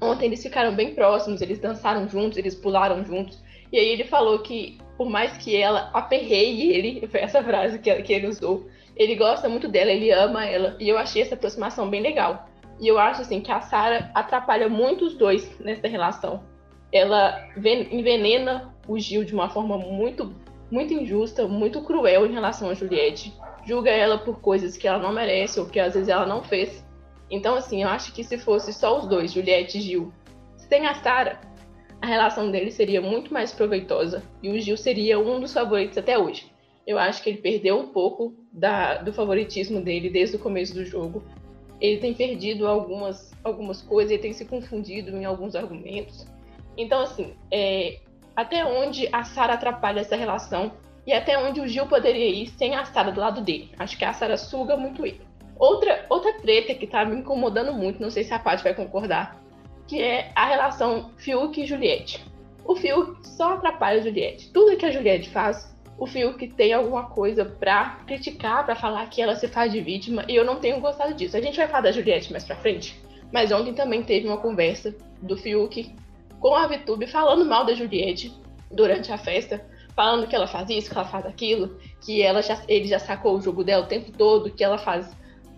ontem 0.00 0.26
eles 0.26 0.40
ficaram 0.40 0.76
bem 0.76 0.94
próximos, 0.94 1.42
eles 1.42 1.58
dançaram 1.58 2.08
juntos, 2.08 2.38
eles 2.38 2.54
pularam 2.54 3.04
juntos. 3.04 3.49
E 3.72 3.78
aí 3.78 3.88
ele 3.88 4.04
falou 4.04 4.40
que, 4.40 4.78
por 4.96 5.08
mais 5.08 5.36
que 5.36 5.56
ela 5.56 5.90
aperreie 5.92 6.72
ele, 6.72 7.06
foi 7.08 7.20
essa 7.20 7.42
frase 7.42 7.78
que, 7.78 7.94
que 8.02 8.12
ele 8.12 8.26
usou, 8.26 8.66
ele 8.96 9.14
gosta 9.14 9.48
muito 9.48 9.68
dela, 9.68 9.90
ele 9.90 10.10
ama 10.10 10.44
ela. 10.44 10.76
E 10.78 10.88
eu 10.88 10.98
achei 10.98 11.22
essa 11.22 11.34
aproximação 11.34 11.88
bem 11.88 12.02
legal. 12.02 12.48
E 12.80 12.88
eu 12.88 12.98
acho 12.98 13.22
assim 13.22 13.40
que 13.40 13.52
a 13.52 13.60
Sara 13.60 14.10
atrapalha 14.14 14.68
muito 14.68 15.04
os 15.04 15.14
dois 15.14 15.58
nessa 15.60 15.86
relação. 15.86 16.42
Ela 16.92 17.48
envenena 17.90 18.74
o 18.88 18.98
Gil 18.98 19.24
de 19.24 19.34
uma 19.34 19.48
forma 19.48 19.78
muito, 19.78 20.34
muito 20.70 20.92
injusta, 20.92 21.46
muito 21.46 21.82
cruel 21.82 22.26
em 22.26 22.32
relação 22.32 22.70
a 22.70 22.74
Juliette. 22.74 23.32
Julga 23.64 23.90
ela 23.90 24.18
por 24.18 24.40
coisas 24.40 24.76
que 24.76 24.88
ela 24.88 24.98
não 24.98 25.12
merece 25.12 25.60
ou 25.60 25.66
que 25.66 25.78
às 25.78 25.94
vezes 25.94 26.08
ela 26.08 26.26
não 26.26 26.42
fez. 26.42 26.84
Então, 27.30 27.54
assim, 27.54 27.82
eu 27.82 27.88
acho 27.88 28.12
que 28.12 28.24
se 28.24 28.38
fosse 28.38 28.72
só 28.72 28.98
os 28.98 29.06
dois, 29.06 29.32
Juliette 29.32 29.78
e 29.78 29.82
Gil, 29.82 30.12
sem 30.56 30.86
a 30.86 30.94
Sara, 30.94 31.38
a 32.00 32.06
relação 32.06 32.50
deles 32.50 32.74
seria 32.74 33.00
muito 33.00 33.32
mais 33.32 33.52
proveitosa 33.52 34.22
e 34.42 34.50
o 34.50 34.60
Gil 34.60 34.76
seria 34.76 35.18
um 35.18 35.38
dos 35.38 35.52
favoritos 35.52 35.98
até 35.98 36.18
hoje. 36.18 36.50
Eu 36.86 36.98
acho 36.98 37.22
que 37.22 37.30
ele 37.30 37.38
perdeu 37.38 37.78
um 37.78 37.88
pouco 37.88 38.34
da, 38.50 38.98
do 38.98 39.12
favoritismo 39.12 39.80
dele 39.80 40.08
desde 40.08 40.36
o 40.36 40.38
começo 40.38 40.74
do 40.74 40.84
jogo. 40.84 41.22
Ele 41.80 41.98
tem 41.98 42.14
perdido 42.14 42.66
algumas, 42.66 43.32
algumas 43.44 43.82
coisas, 43.82 44.12
ele 44.12 44.22
tem 44.22 44.32
se 44.32 44.44
confundido 44.44 45.16
em 45.16 45.24
alguns 45.24 45.54
argumentos. 45.54 46.26
Então, 46.76 47.00
assim, 47.00 47.34
é, 47.50 47.98
até 48.34 48.64
onde 48.64 49.08
a 49.12 49.22
Sara 49.24 49.54
atrapalha 49.54 50.00
essa 50.00 50.16
relação 50.16 50.72
e 51.06 51.12
até 51.12 51.38
onde 51.38 51.60
o 51.60 51.68
Gil 51.68 51.86
poderia 51.86 52.28
ir 52.28 52.48
sem 52.48 52.74
a 52.74 52.84
Sara 52.84 53.12
do 53.12 53.20
lado 53.20 53.40
dele. 53.40 53.70
Acho 53.78 53.96
que 53.98 54.04
a 54.04 54.12
Sara 54.12 54.36
suga 54.36 54.76
muito 54.76 55.04
ele. 55.04 55.20
Outra, 55.60 56.06
outra 56.08 56.32
treta 56.32 56.74
que 56.74 56.86
tá 56.86 57.04
me 57.04 57.16
incomodando 57.16 57.74
muito, 57.74 58.00
não 58.00 58.10
sei 58.10 58.24
se 58.24 58.32
a 58.32 58.38
Paty 58.38 58.64
vai 58.64 58.72
concordar, 58.72 59.39
que 59.90 60.00
é 60.00 60.30
a 60.36 60.46
relação 60.46 61.10
Fiuk 61.16 61.60
e 61.60 61.66
Juliette. 61.66 62.24
O 62.64 62.76
Fiuk 62.76 63.26
só 63.26 63.54
atrapalha 63.54 63.98
a 63.98 64.02
Juliette. 64.04 64.48
Tudo 64.52 64.76
que 64.76 64.86
a 64.86 64.90
Juliette 64.92 65.28
faz, 65.30 65.76
o 65.98 66.06
Fiuk 66.06 66.46
tem 66.50 66.72
alguma 66.72 67.06
coisa 67.06 67.44
pra 67.44 67.98
criticar, 68.06 68.64
pra 68.64 68.76
falar 68.76 69.10
que 69.10 69.20
ela 69.20 69.34
se 69.34 69.48
faz 69.48 69.72
de 69.72 69.80
vítima, 69.80 70.24
e 70.28 70.36
eu 70.36 70.44
não 70.44 70.60
tenho 70.60 70.80
gostado 70.80 71.12
disso. 71.12 71.36
A 71.36 71.40
gente 71.40 71.56
vai 71.56 71.66
falar 71.66 71.80
da 71.80 71.90
Juliette 71.90 72.30
mais 72.30 72.44
pra 72.44 72.54
frente, 72.54 73.02
mas 73.32 73.50
ontem 73.50 73.74
também 73.74 74.04
teve 74.04 74.28
uma 74.28 74.36
conversa 74.36 74.94
do 75.20 75.36
Fiuk 75.36 75.92
com 76.38 76.54
a 76.54 76.68
VTube 76.68 77.08
falando 77.08 77.44
mal 77.44 77.66
da 77.66 77.74
Juliette 77.74 78.32
durante 78.70 79.10
a 79.10 79.18
festa, 79.18 79.60
falando 79.96 80.28
que 80.28 80.36
ela 80.36 80.46
faz 80.46 80.70
isso, 80.70 80.88
que 80.88 80.96
ela 80.96 81.08
faz 81.08 81.26
aquilo, 81.26 81.80
que 82.00 82.22
ela 82.22 82.42
já, 82.42 82.62
ele 82.68 82.86
já 82.86 83.00
sacou 83.00 83.36
o 83.36 83.42
jogo 83.42 83.64
dela 83.64 83.82
o 83.82 83.88
tempo 83.88 84.12
todo, 84.12 84.52
que 84.52 84.62
ela 84.62 84.78
faz 84.78 85.10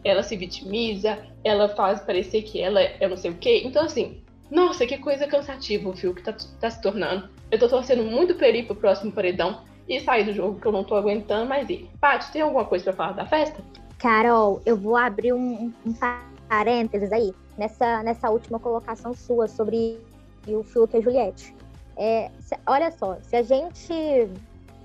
ela 0.05 0.23
se 0.23 0.37
vitimiza, 0.37 1.19
ela 1.45 1.69
faz 1.69 2.01
parecer 2.01 2.43
que 2.43 2.61
ela 2.61 2.81
é 2.81 3.07
não 3.07 3.17
sei 3.17 3.31
o 3.31 3.37
quê. 3.37 3.63
Então, 3.65 3.85
assim, 3.85 4.22
nossa, 4.53 4.87
que 4.87 4.99
coisa 4.99 5.27
cansativa 5.27 5.89
o 5.89 5.97
fio 5.97 6.15
que 6.15 6.23
tá, 6.23 6.37
tá 6.61 6.71
se 6.71 6.79
tornando. 6.83 7.31
Eu 7.51 7.59
tô 7.59 7.67
torcendo 7.69 8.03
muito 8.03 8.35
pra 8.35 8.49
ele 8.49 8.65
pro 8.65 8.77
próximo 8.77 9.11
paredão 9.11 9.63
e 9.89 9.99
sair 9.99 10.25
do 10.25 10.35
jogo 10.35 10.61
que 10.61 10.67
eu 10.67 10.73
não 10.73 10.85
tô 10.85 10.95
aguentando 10.95 11.49
mais 11.49 11.71
ir. 11.71 11.89
Paty, 11.99 12.31
tem 12.31 12.43
alguma 12.43 12.67
coisa 12.67 12.85
pra 12.85 12.93
falar 12.93 13.13
da 13.13 13.25
festa? 13.25 13.65
Carol, 13.99 14.61
eu 14.67 14.77
vou 14.77 14.95
abrir 14.95 15.33
um, 15.33 15.73
um 15.87 15.95
parênteses 16.51 17.11
aí, 17.13 17.33
nessa, 17.57 18.03
nessa 18.03 18.29
última 18.29 18.59
colocação 18.59 19.15
sua 19.15 19.49
sobre 19.49 19.99
o 20.47 20.63
Fiuk 20.63 20.95
e 20.95 20.99
a 20.99 21.01
Juliette. 21.01 21.57
É, 21.97 22.31
se, 22.41 22.55
olha 22.67 22.91
só, 22.91 23.17
se 23.23 23.35
a 23.35 23.43
gente 23.43 24.29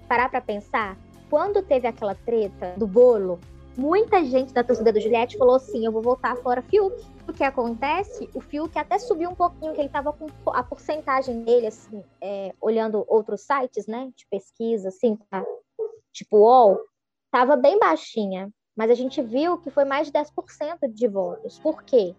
parar 0.07 0.29
pra 0.29 0.39
pensar, 0.39 0.95
quando 1.29 1.61
teve 1.61 1.89
aquela 1.89 2.15
treta 2.15 2.73
do 2.77 2.87
bolo 2.87 3.37
muita 3.77 4.25
gente 4.25 4.53
da 4.53 4.63
torcida 4.63 4.91
do 4.91 4.99
Juliette 4.99 5.37
falou 5.37 5.55
assim: 5.55 5.85
eu 5.85 5.91
vou 5.91 6.01
voltar 6.01 6.35
fora 6.37 6.61
Fiuk. 6.61 6.95
O 7.27 7.33
que 7.33 7.43
acontece? 7.43 8.29
O 8.33 8.41
Fiuk 8.41 8.77
até 8.77 8.97
subiu 8.97 9.29
um 9.29 9.35
pouquinho, 9.35 9.73
que 9.73 9.79
ele 9.79 9.89
tava 9.89 10.11
com 10.11 10.27
a 10.47 10.63
porcentagem 10.63 11.43
dele, 11.43 11.67
assim, 11.67 12.03
é, 12.19 12.53
olhando 12.59 13.05
outros 13.07 13.41
sites, 13.41 13.85
né, 13.85 14.11
de 14.15 14.25
pesquisa, 14.27 14.89
assim, 14.89 15.17
tá? 15.29 15.45
tipo 16.17 16.37
UOL, 16.37 16.79
tava 17.31 17.55
bem 17.55 17.77
baixinha. 17.79 18.51
Mas 18.75 18.91
a 18.91 18.93
gente 18.93 19.21
viu 19.21 19.57
que 19.57 19.71
foi 19.71 19.85
mais 19.85 20.07
de 20.07 20.13
10% 20.13 20.87
de 20.93 21.07
votos. 21.07 21.57
Por 21.59 21.83
quê? 21.83 22.15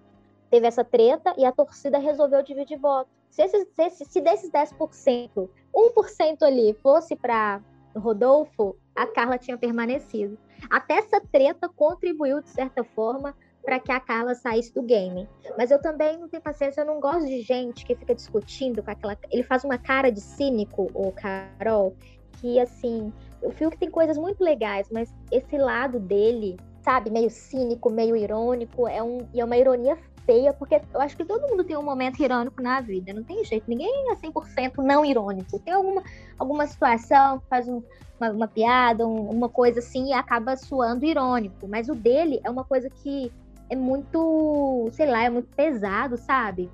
Teve 0.51 0.67
essa 0.67 0.83
treta 0.83 1.33
e 1.37 1.45
a 1.45 1.53
torcida 1.53 1.99
resolveu 1.99 2.43
dividir 2.43 2.79
voto. 2.79 3.09
Se, 3.31 3.43
esses, 3.43 3.69
se, 3.75 4.05
se 4.05 4.21
desses 4.21 4.51
10%, 4.51 5.49
1% 5.75 6.43
ali 6.43 6.75
fosse 6.75 7.15
para 7.15 7.61
Rodolfo, 7.99 8.77
a 8.95 9.07
Carla 9.07 9.39
tinha 9.39 9.57
permanecido. 9.57 10.39
Até 10.71 10.95
essa 10.99 11.21
treta 11.21 11.69
contribuiu, 11.69 12.43
de 12.43 12.49
certa 12.49 12.83
forma, 12.83 13.35
para 13.63 13.79
que 13.79 13.93
a 13.93 14.01
Carla 14.01 14.35
saísse 14.35 14.73
do 14.73 14.83
game. 14.83 15.29
Mas 15.57 15.71
eu 15.71 15.81
também 15.81 16.17
não 16.19 16.29
tenho 16.29 16.43
paciência, 16.43 16.81
eu 16.81 16.87
não 16.87 17.01
gosto 17.01 17.27
de 17.27 17.43
gente 17.43 17.85
que 17.85 17.95
fica 17.95 18.15
discutindo 18.15 18.83
com 18.83 18.91
aquela. 18.91 19.17
Ele 19.31 19.43
faz 19.43 19.65
uma 19.65 19.79
cara 19.79 20.11
de 20.11 20.21
cínico, 20.21 20.91
o 20.95 21.13
Carol, 21.13 21.95
que 22.41 22.59
assim. 22.59 23.13
O 23.41 23.51
que 23.51 23.79
tem 23.79 23.91
coisas 23.91 24.19
muito 24.19 24.43
legais, 24.43 24.89
mas 24.91 25.15
esse 25.31 25.57
lado 25.57 26.01
dele, 26.01 26.57
sabe, 26.83 27.09
meio 27.09 27.31
cínico, 27.31 27.89
meio 27.89 28.17
irônico, 28.17 28.89
é, 28.89 29.01
um, 29.01 29.19
é 29.33 29.45
uma 29.45 29.57
ironia 29.57 29.97
feia, 30.29 30.53
porque 30.53 30.79
eu 30.93 31.01
acho 31.01 31.17
que 31.17 31.25
todo 31.25 31.49
mundo 31.49 31.65
tem 31.65 31.75
um 31.75 31.83
momento 31.83 32.23
irônico 32.23 32.61
na 32.63 32.83
vida, 32.83 33.15
não 33.15 33.25
tem 33.25 33.43
jeito, 33.43 33.65
ninguém 33.67 34.13
é 34.13 34.15
100% 34.15 34.75
não 34.85 35.03
irônico. 35.03 35.59
Tem 35.59 35.73
alguma, 35.73 36.03
alguma 36.39 36.67
situação 36.67 37.39
que 37.39 37.47
faz 37.49 37.67
um, 37.67 37.83
uma, 38.21 38.31
uma 38.31 38.47
piada, 38.47 39.07
um, 39.07 39.31
uma 39.31 39.49
coisa 39.49 39.79
assim, 39.79 40.09
e 40.09 40.13
acaba 40.13 40.55
soando 40.55 41.07
irônico. 41.07 41.67
Mas 41.67 41.89
o 41.89 41.95
dele 41.95 42.43
é 42.45 42.51
uma 42.51 42.63
coisa 42.63 42.91
que 42.91 43.33
é 43.71 43.75
muito, 43.75 44.91
sei 44.93 45.11
lá, 45.11 45.25
é 45.25 45.31
muito 45.31 45.49
pesado, 45.57 46.19
sabe? 46.19 46.71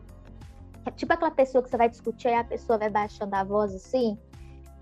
É 0.84 0.90
tipo 0.90 1.12
aquela 1.12 1.30
pessoa 1.30 1.62
que 1.62 1.70
você 1.70 1.76
vai 1.76 1.88
discutir 1.88 2.28
e 2.28 2.34
a 2.34 2.42
pessoa 2.42 2.76
vai 2.76 2.90
baixando 2.90 3.36
a 3.36 3.44
voz 3.44 3.72
assim, 3.72 4.18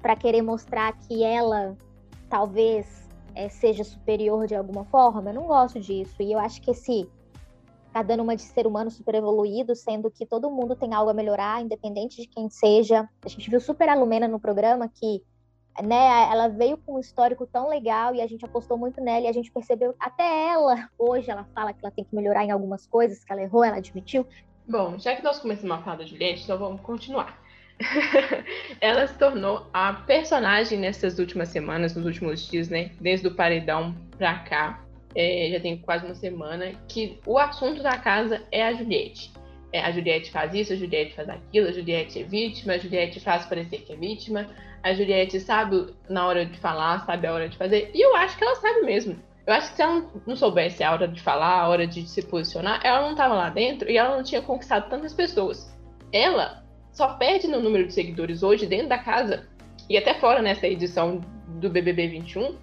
para 0.01 0.17
querer 0.17 0.41
mostrar 0.41 0.95
que 0.95 1.23
ela 1.23 1.77
talvez 2.31 3.07
é, 3.35 3.51
seja 3.51 3.85
superior 3.85 4.47
de 4.47 4.55
alguma 4.55 4.87
forma. 4.87 5.29
Eu 5.29 5.35
não 5.35 5.47
gosto 5.47 5.79
disso. 5.79 6.17
E 6.21 6.33
eu 6.33 6.39
acho 6.39 6.63
que 6.63 6.71
esse 6.71 7.07
tá 7.93 8.03
dando 8.03 8.23
uma 8.23 8.35
de 8.35 8.43
ser 8.43 8.67
humano 8.67 8.91
super 8.91 9.15
evoluído, 9.15 9.77
sendo 9.77 10.11
que 10.11 10.25
todo 10.25 10.51
mundo 10.51 10.75
tem 10.75 10.95
algo 10.95 11.11
a 11.11 11.15
melhorar, 11.15 11.63
independente 11.63 12.23
de 12.23 12.27
quem 12.27 12.49
seja. 12.49 13.09
A 13.25 13.29
gente 13.29 13.51
viu 13.51 13.61
super 13.61 13.89
a 13.89 13.95
Lumena 13.95 14.27
no 14.27 14.41
programa 14.41 14.89
que 14.89 15.23
né, 15.81 16.29
ela 16.31 16.49
veio 16.49 16.77
com 16.77 16.97
um 16.97 17.01
histórico 17.01 17.47
tão 17.47 17.69
legal 17.69 18.15
e 18.15 18.21
a 18.21 18.27
gente 18.27 18.45
apostou 18.45 18.77
muito 18.77 19.01
nela 19.01 19.27
e 19.27 19.29
a 19.29 19.33
gente 19.33 19.51
percebeu 19.51 19.95
até 19.99 20.51
ela, 20.51 20.89
hoje 20.99 21.31
ela 21.31 21.45
fala 21.55 21.73
que 21.73 21.79
ela 21.83 21.91
tem 21.91 22.05
que 22.05 22.15
melhorar 22.15 22.45
em 22.45 22.51
algumas 22.51 22.87
coisas, 22.87 23.25
que 23.25 23.33
ela 23.33 23.43
errou, 23.43 23.65
ela 23.65 23.77
admitiu. 23.77 24.27
Bom, 24.69 24.99
já 24.99 25.17
que 25.17 25.23
nós 25.23 25.39
começamos 25.39 25.77
a 25.77 25.83
falar 25.83 25.97
da 25.97 26.05
Juliette, 26.05 26.45
então 26.45 26.59
vamos 26.59 26.81
continuar. 26.83 27.41
ela 28.81 29.07
se 29.07 29.19
tornou 29.19 29.67
a 29.73 29.93
personagem 29.93 30.79
nessas 30.79 31.19
últimas 31.19 31.49
semanas, 31.49 31.97
nos 31.97 32.05
últimos 32.05 32.47
dias, 32.49 32.69
né? 32.69 32.93
Desde 33.01 33.27
o 33.27 33.35
paredão 33.35 33.95
pra 34.17 34.39
cá, 34.41 34.85
é, 35.15 35.51
já 35.53 35.61
tem 35.61 35.77
quase 35.79 36.05
uma 36.05 36.15
semana, 36.15 36.73
que 36.89 37.19
o 37.27 37.39
assunto 37.39 37.83
da 37.83 37.99
casa 37.99 38.43
é 38.51 38.63
a 38.65 38.73
Juliette. 38.73 39.33
É, 39.73 39.81
a 39.81 39.91
Juliette 39.91 40.31
faz 40.31 40.55
isso, 40.55 40.73
a 40.73 40.77
Juliette 40.77 41.15
faz 41.15 41.29
aquilo, 41.29 41.69
a 41.69 41.73
Juliette 41.73 42.21
é 42.21 42.25
vítima, 42.25 42.75
a 42.75 42.79
Juliette 42.79 43.21
faz 43.21 43.47
parecer 43.47 43.79
que 43.79 43.93
é 43.93 43.97
vítima, 43.97 44.47
a 44.83 44.93
Juliette 44.93 45.41
sabe 45.41 45.95
na 46.09 46.27
hora 46.27 46.45
de 46.45 46.59
falar, 46.59 47.05
sabe 47.07 47.27
a 47.27 47.33
hora 47.33 47.49
de 47.49 47.57
fazer. 47.57 47.91
E 47.95 48.01
eu 48.01 48.15
acho 48.17 48.37
que 48.37 48.45
ela 48.45 48.57
sabe 48.57 48.83
mesmo. 48.83 49.17
Eu 49.47 49.55
acho 49.55 49.71
que 49.71 49.77
se 49.77 49.83
ela 49.83 50.05
não 50.27 50.37
soubesse 50.37 50.85
a 50.85 50.93
hora 50.93 51.09
de 51.09 51.21
falar, 51.21 51.61
a 51.61 51.69
hora 51.69 51.87
de 51.87 52.07
se 52.09 52.23
posicionar, 52.23 52.81
ela 52.85 53.03
não 53.03 53.13
estava 53.13 53.35
lá 53.35 53.51
dentro 53.51 53.91
e 53.91 53.97
ela 53.97 54.17
não 54.17 54.23
tinha 54.23 54.43
conquistado 54.43 54.89
tantas 54.89 55.15
pessoas. 55.15 55.75
Ela 56.13 56.63
só 56.93 57.15
perde 57.15 57.49
no 57.49 57.61
número 57.61 57.87
de 57.87 57.93
seguidores 57.93 58.43
hoje 58.43 58.67
dentro 58.67 58.89
da 58.89 58.99
casa 58.99 59.49
e 59.89 59.97
até 59.97 60.15
fora 60.15 60.43
nessa 60.43 60.67
edição 60.67 61.21
do 61.61 61.71
BBB 61.71 62.09
21 62.09 62.57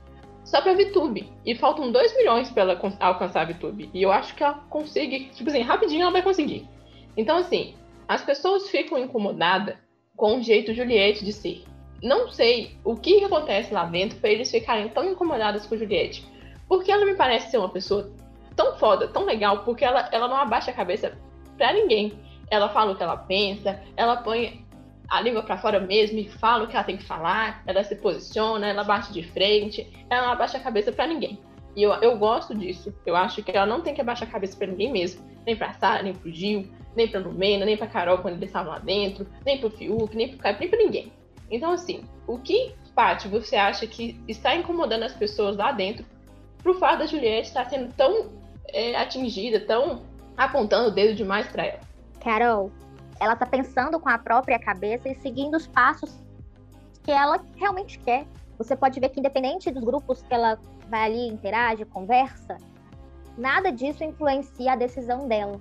só 0.49 0.61
pra 0.61 0.73
VTube. 0.73 1.31
E 1.45 1.55
faltam 1.55 1.91
2 1.91 2.17
milhões 2.17 2.49
para 2.49 2.63
ela 2.63 2.81
alcançar 2.99 3.41
a 3.41 3.45
VTube. 3.45 3.89
E 3.93 4.01
eu 4.01 4.11
acho 4.11 4.35
que 4.35 4.43
ela 4.43 4.55
consegue, 4.69 5.29
tipo 5.33 5.49
assim, 5.49 5.61
rapidinho 5.61 6.01
ela 6.01 6.11
vai 6.11 6.23
conseguir. 6.23 6.67
Então, 7.15 7.37
assim, 7.37 7.75
as 8.07 8.21
pessoas 8.21 8.69
ficam 8.69 8.97
incomodadas 8.97 9.75
com 10.15 10.37
o 10.37 10.41
jeito 10.41 10.73
Juliette 10.73 11.23
de 11.23 11.31
ser 11.31 11.63
não 12.01 12.29
sei 12.29 12.77
o 12.83 12.95
que 12.95 13.23
acontece 13.23 13.73
lá 13.73 13.85
dentro 13.85 14.19
para 14.19 14.29
eles 14.29 14.49
ficarem 14.49 14.89
tão 14.89 15.05
incomodados 15.05 15.65
com 15.65 15.77
Juliette. 15.77 16.25
Porque 16.67 16.91
ela 16.91 17.05
me 17.05 17.15
parece 17.15 17.51
ser 17.51 17.57
uma 17.57 17.69
pessoa 17.69 18.11
tão 18.55 18.77
foda, 18.77 19.07
tão 19.07 19.25
legal, 19.25 19.63
porque 19.63 19.83
ela, 19.83 20.07
ela 20.11 20.27
não 20.27 20.37
abaixa 20.37 20.71
a 20.71 20.73
cabeça 20.73 21.17
pra 21.57 21.73
ninguém. 21.73 22.13
Ela 22.49 22.69
fala 22.69 22.91
o 22.91 22.95
que 22.95 23.03
ela 23.03 23.17
pensa, 23.17 23.81
ela 23.95 24.17
põe 24.17 24.65
a 25.09 25.21
língua 25.21 25.43
para 25.43 25.57
fora 25.57 25.79
mesmo 25.79 26.19
e 26.19 26.29
fala 26.29 26.63
o 26.63 26.67
que 26.67 26.75
ela 26.75 26.85
tem 26.85 26.97
que 26.97 27.03
falar, 27.03 27.63
ela 27.65 27.83
se 27.83 27.95
posiciona, 27.95 28.67
ela 28.67 28.83
bate 28.83 29.11
de 29.11 29.23
frente, 29.23 29.91
ela 30.09 30.27
não 30.27 30.33
abaixa 30.33 30.57
a 30.57 30.61
cabeça 30.61 30.91
para 30.91 31.07
ninguém. 31.07 31.39
E 31.75 31.83
eu, 31.83 31.93
eu 32.01 32.17
gosto 32.17 32.55
disso. 32.55 32.93
Eu 33.05 33.15
acho 33.15 33.43
que 33.43 33.51
ela 33.51 33.65
não 33.65 33.81
tem 33.81 33.93
que 33.93 34.01
abaixar 34.01 34.27
a 34.27 34.31
cabeça 34.31 34.57
para 34.57 34.67
ninguém 34.67 34.91
mesmo. 34.91 35.23
Nem 35.45 35.55
pra 35.55 35.73
Sara, 35.73 36.03
nem 36.03 36.13
pro 36.13 36.31
Gil, 36.31 36.67
nem 36.95 37.07
pra 37.07 37.19
Lumena, 37.19 37.65
nem 37.65 37.77
pra 37.77 37.87
Carol 37.87 38.17
quando 38.19 38.35
eles 38.35 38.49
estavam 38.49 38.71
lá 38.71 38.79
dentro, 38.79 39.25
nem 39.45 39.59
pro 39.59 39.69
Fiuk, 39.69 40.15
nem 40.15 40.29
pro 40.29 40.37
Caio, 40.39 40.57
nem 40.59 40.69
pra 40.69 40.79
ninguém. 40.79 41.11
Então, 41.49 41.71
assim, 41.71 42.03
o 42.27 42.37
que, 42.37 42.73
Paty, 42.93 43.27
você 43.27 43.55
acha 43.55 43.87
que 43.87 44.19
está 44.27 44.55
incomodando 44.55 45.03
as 45.03 45.13
pessoas 45.13 45.55
lá 45.55 45.71
dentro 45.71 46.05
pro 46.61 46.73
fato 46.75 46.99
da 46.99 47.05
Juliette 47.05 47.47
estar 47.47 47.65
sendo 47.69 47.93
tão 47.93 48.31
é, 48.67 48.95
atingida, 48.95 49.59
tão 49.59 50.03
apontando 50.37 50.89
o 50.89 50.91
dedo 50.91 51.15
demais 51.15 51.47
para 51.47 51.65
ela? 51.65 51.79
Carol, 52.21 52.71
ela 53.19 53.35
tá 53.35 53.45
pensando 53.45 53.99
com 53.99 54.09
a 54.09 54.17
própria 54.17 54.57
cabeça 54.57 55.09
e 55.09 55.15
seguindo 55.15 55.55
os 55.55 55.67
passos 55.67 56.17
que 57.03 57.11
ela 57.11 57.43
realmente 57.55 57.99
quer. 57.99 58.25
Você 58.57 58.75
pode 58.75 58.99
ver 58.99 59.09
que, 59.09 59.19
independente 59.19 59.71
dos 59.71 59.83
grupos 59.83 60.21
que 60.21 60.33
ela 60.33 60.59
vai 60.89 61.05
ali, 61.05 61.27
interage, 61.27 61.85
conversa, 61.85 62.57
nada 63.37 63.71
disso 63.71 64.03
influencia 64.03 64.73
a 64.73 64.75
decisão 64.75 65.27
dela. 65.27 65.59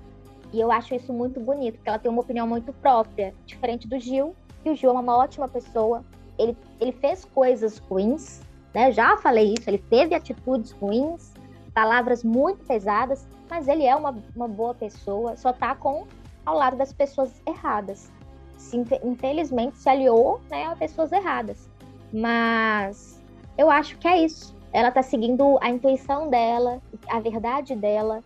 E 0.52 0.60
eu 0.60 0.72
acho 0.72 0.94
isso 0.94 1.12
muito 1.12 1.38
bonito, 1.38 1.74
porque 1.74 1.88
ela 1.88 1.98
tem 1.98 2.10
uma 2.10 2.22
opinião 2.22 2.46
muito 2.46 2.72
própria, 2.72 3.34
diferente 3.44 3.86
do 3.86 3.98
Gil, 3.98 4.34
que 4.62 4.70
o 4.70 4.74
Gil 4.74 4.90
é 4.90 5.00
uma 5.00 5.16
ótima 5.16 5.46
pessoa. 5.48 6.04
Ele, 6.38 6.56
ele 6.80 6.92
fez 6.92 7.24
coisas 7.24 7.78
ruins, 7.78 8.40
né? 8.72 8.90
Já 8.92 9.16
falei 9.18 9.54
isso, 9.58 9.68
ele 9.68 9.78
teve 9.78 10.14
atitudes 10.14 10.72
ruins, 10.72 11.32
palavras 11.74 12.24
muito 12.24 12.64
pesadas, 12.64 13.26
mas 13.48 13.68
ele 13.68 13.84
é 13.84 13.94
uma, 13.94 14.16
uma 14.34 14.48
boa 14.48 14.74
pessoa, 14.74 15.36
só 15.36 15.52
tá 15.52 15.74
com 15.74 16.06
ao 16.48 16.56
lado 16.56 16.76
das 16.76 16.92
pessoas 16.92 17.42
erradas. 17.46 18.10
Se, 18.56 18.76
infelizmente 19.04 19.78
se 19.78 19.88
aliou 19.88 20.40
né, 20.50 20.66
a 20.66 20.76
pessoas 20.76 21.12
erradas. 21.12 21.68
Mas 22.12 23.22
eu 23.56 23.70
acho 23.70 23.98
que 23.98 24.08
é 24.08 24.24
isso. 24.24 24.56
Ela 24.72 24.90
tá 24.90 25.02
seguindo 25.02 25.58
a 25.60 25.68
intuição 25.70 26.28
dela, 26.28 26.80
a 27.08 27.20
verdade 27.20 27.74
dela, 27.74 28.22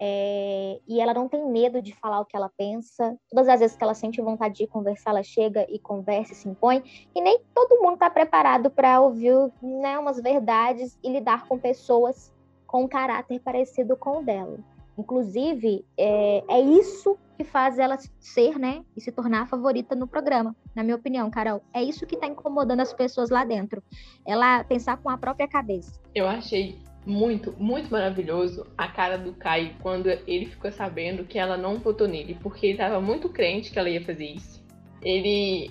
é, 0.00 0.80
e 0.88 1.00
ela 1.00 1.14
não 1.14 1.28
tem 1.28 1.46
medo 1.46 1.80
de 1.80 1.94
falar 1.94 2.20
o 2.20 2.24
que 2.24 2.36
ela 2.36 2.50
pensa. 2.56 3.16
Todas 3.30 3.48
as 3.48 3.60
vezes 3.60 3.76
que 3.76 3.84
ela 3.84 3.94
sente 3.94 4.20
vontade 4.20 4.54
de 4.54 4.66
conversar, 4.66 5.10
ela 5.10 5.22
chega 5.22 5.66
e 5.68 5.78
conversa 5.78 6.32
e 6.32 6.36
se 6.36 6.48
impõe. 6.48 6.82
E 7.14 7.20
nem 7.20 7.40
todo 7.54 7.80
mundo 7.80 7.94
está 7.94 8.10
preparado 8.10 8.70
para 8.70 9.00
ouvir 9.00 9.34
né, 9.62 9.98
umas 9.98 10.20
verdades 10.20 10.98
e 11.02 11.10
lidar 11.10 11.46
com 11.46 11.58
pessoas 11.58 12.32
com 12.66 12.84
um 12.84 12.88
caráter 12.88 13.40
parecido 13.40 13.96
com 13.96 14.18
o 14.18 14.22
dela. 14.22 14.58
Inclusive, 14.98 15.84
é, 15.98 16.44
é 16.48 16.60
isso 16.60 17.18
que 17.36 17.44
faz 17.44 17.78
ela 17.78 17.98
ser, 18.20 18.58
né, 18.58 18.84
e 18.96 19.00
se 19.00 19.10
tornar 19.10 19.42
a 19.42 19.46
favorita 19.46 19.94
no 19.94 20.06
programa, 20.06 20.54
na 20.74 20.84
minha 20.84 20.96
opinião, 20.96 21.28
Carol. 21.30 21.62
É 21.72 21.82
isso 21.82 22.06
que 22.06 22.14
está 22.14 22.26
incomodando 22.26 22.80
as 22.80 22.92
pessoas 22.92 23.28
lá 23.30 23.44
dentro. 23.44 23.82
Ela 24.26 24.62
pensar 24.64 24.96
com 24.98 25.10
a 25.10 25.18
própria 25.18 25.48
cabeça. 25.48 26.00
Eu 26.14 26.28
achei 26.28 26.78
muito, 27.06 27.54
muito 27.58 27.90
maravilhoso 27.90 28.66
a 28.78 28.88
cara 28.88 29.18
do 29.18 29.32
Kai 29.34 29.76
quando 29.82 30.08
ele 30.08 30.46
ficou 30.46 30.70
sabendo 30.72 31.24
que 31.24 31.38
ela 31.38 31.56
não 31.56 31.78
votou 31.78 32.08
nele, 32.08 32.38
porque 32.42 32.66
ele 32.66 32.74
estava 32.74 33.00
muito 33.00 33.28
crente 33.28 33.70
que 33.70 33.78
ela 33.78 33.90
ia 33.90 34.04
fazer 34.04 34.26
isso. 34.26 34.64
Ele 35.02 35.70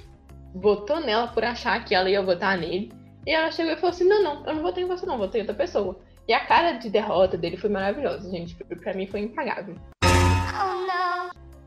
votou 0.54 1.00
nela 1.00 1.28
por 1.28 1.44
achar 1.44 1.84
que 1.84 1.96
ela 1.96 2.10
ia 2.10 2.22
votar 2.22 2.58
nele. 2.58 2.92
E 3.26 3.32
ela 3.32 3.52
chegou 3.52 3.72
e 3.72 3.76
falou 3.78 3.90
assim: 3.90 4.04
Não, 4.04 4.22
não, 4.22 4.46
eu 4.46 4.56
não 4.56 4.62
votei 4.62 4.84
em 4.84 4.88
você, 4.88 5.06
não, 5.06 5.18
votei 5.18 5.42
em 5.42 5.44
outra 5.44 5.56
pessoa. 5.56 6.00
E 6.28 6.34
a 6.34 6.46
cara 6.46 6.74
de 6.74 6.90
derrota 6.90 7.38
dele 7.38 7.58
foi 7.58 7.70
maravilhosa, 7.70 8.30
gente. 8.30 8.56
Pra 8.56 8.94
mim 8.94 9.08
foi 9.08 9.22
impagável. 9.22 9.76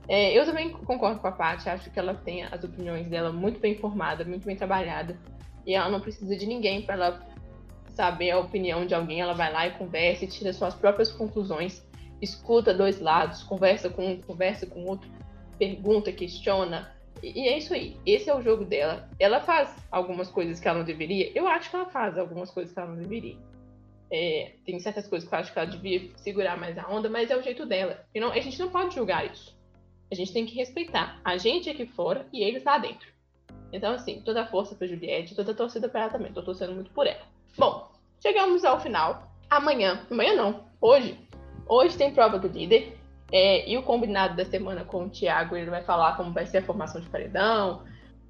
É, 0.09 0.39
eu 0.39 0.45
também 0.47 0.71
concordo 0.71 1.21
com 1.21 1.27
a 1.27 1.33
Paty, 1.33 1.69
acho 1.69 1.91
que 1.91 1.99
ela 1.99 2.15
tem 2.15 2.45
as 2.45 2.63
opiniões 2.63 3.09
dela 3.09 3.33
muito 3.33 3.59
bem 3.59 3.75
formadas, 3.75 4.27
muito 4.27 4.47
bem 4.47 4.57
trabalhada. 4.57 5.19
E 5.67 5.75
ela 5.75 5.91
não 5.91 6.01
precisa 6.01 6.37
de 6.37 6.47
ninguém 6.47 6.83
para 6.83 6.95
ela 6.95 7.27
saber 7.89 8.31
a 8.31 8.39
opinião 8.39 8.87
de 8.87 8.95
alguém. 8.95 9.21
Ela 9.21 9.35
vai 9.35 9.53
lá 9.53 9.67
e 9.67 9.73
conversa 9.73 10.25
e 10.25 10.29
tira 10.29 10.53
suas 10.53 10.75
próprias 10.75 11.11
conclusões. 11.11 11.85
Escuta 12.23 12.73
dois 12.73 13.01
lados, 13.01 13.43
conversa 13.43 13.91
com 13.91 14.07
um, 14.07 14.23
conversa 14.23 14.65
com 14.67 14.85
outro, 14.85 15.11
pergunta, 15.59 16.11
questiona, 16.13 16.97
e 17.23 17.49
é 17.49 17.59
isso 17.59 17.73
aí. 17.75 17.97
Esse 18.05 18.29
é 18.31 18.35
o 18.35 18.43
jogo 18.43 18.65
dela. 18.65 19.09
Ela 19.19 19.41
faz 19.41 19.75
algumas 19.91 20.29
coisas 20.29 20.61
que 20.61 20.69
ela 20.69 20.79
não 20.79 20.85
deveria. 20.85 21.31
Eu 21.35 21.49
acho 21.49 21.71
que 21.71 21.77
ela 21.77 21.87
faz 21.87 22.19
algumas 22.19 22.51
coisas 22.51 22.73
que 22.73 22.79
ela 22.79 22.91
não 22.91 22.97
deveria. 22.97 23.37
É, 24.11 24.53
tem 24.65 24.79
certas 24.79 25.09
coisas 25.09 25.29
que 25.29 25.35
eu 25.35 25.39
acho 25.39 25.53
que 25.53 25.59
ela 25.59 25.69
devia 25.69 26.11
segurar 26.17 26.57
mais 26.57 26.79
a 26.79 26.89
onda, 26.89 27.09
mas 27.09 27.31
é 27.31 27.37
o 27.37 27.43
jeito 27.43 27.67
dela. 27.67 28.05
E 28.15 28.21
não, 28.21 28.31
a 28.31 28.41
gente 28.41 28.59
não 28.59 28.69
pode 28.69 28.95
julgar 28.95 29.31
isso. 29.31 29.57
A 30.11 30.15
gente 30.15 30.33
tem 30.33 30.47
que 30.47 30.55
respeitar 30.55 31.21
a 31.25 31.37
gente 31.37 31.69
aqui 31.69 31.87
fora 31.87 32.27
e 32.33 32.43
eles 32.43 32.63
lá 32.63 32.79
dentro. 32.79 33.09
Então, 33.73 33.93
assim, 33.93 34.23
toda 34.25 34.43
a 34.43 34.47
força 34.47 34.75
pra 34.75 34.87
Juliette, 34.87 35.35
toda 35.35 35.53
a 35.53 35.55
torcida 35.55 35.89
pra 35.89 36.03
ela 36.03 36.11
também. 36.11 36.33
Tô 36.33 36.43
torcendo 36.43 36.73
muito 36.73 36.91
por 36.93 37.07
ela. 37.07 37.25
Bom, 37.59 37.91
chegamos 38.23 38.65
ao 38.65 38.81
final. 38.81 39.31
Amanhã, 39.51 40.07
amanhã 40.11 40.35
não, 40.35 40.65
hoje. 40.81 41.19
Hoje 41.69 41.97
tem 41.97 42.13
prova 42.13 42.39
do 42.39 42.49
líder. 42.49 42.97
É, 43.33 43.69
e 43.69 43.77
o 43.77 43.83
combinado 43.83 44.37
da 44.37 44.45
semana 44.45 44.85
com 44.85 45.05
o 45.05 45.11
Thiago, 45.11 45.57
ele 45.57 45.69
vai 45.69 45.83
falar 45.83 46.17
como 46.17 46.33
vai 46.33 46.47
ser 46.47 46.59
a 46.59 46.63
formação 46.63 47.01
de 47.01 47.09
paredão, 47.09 47.83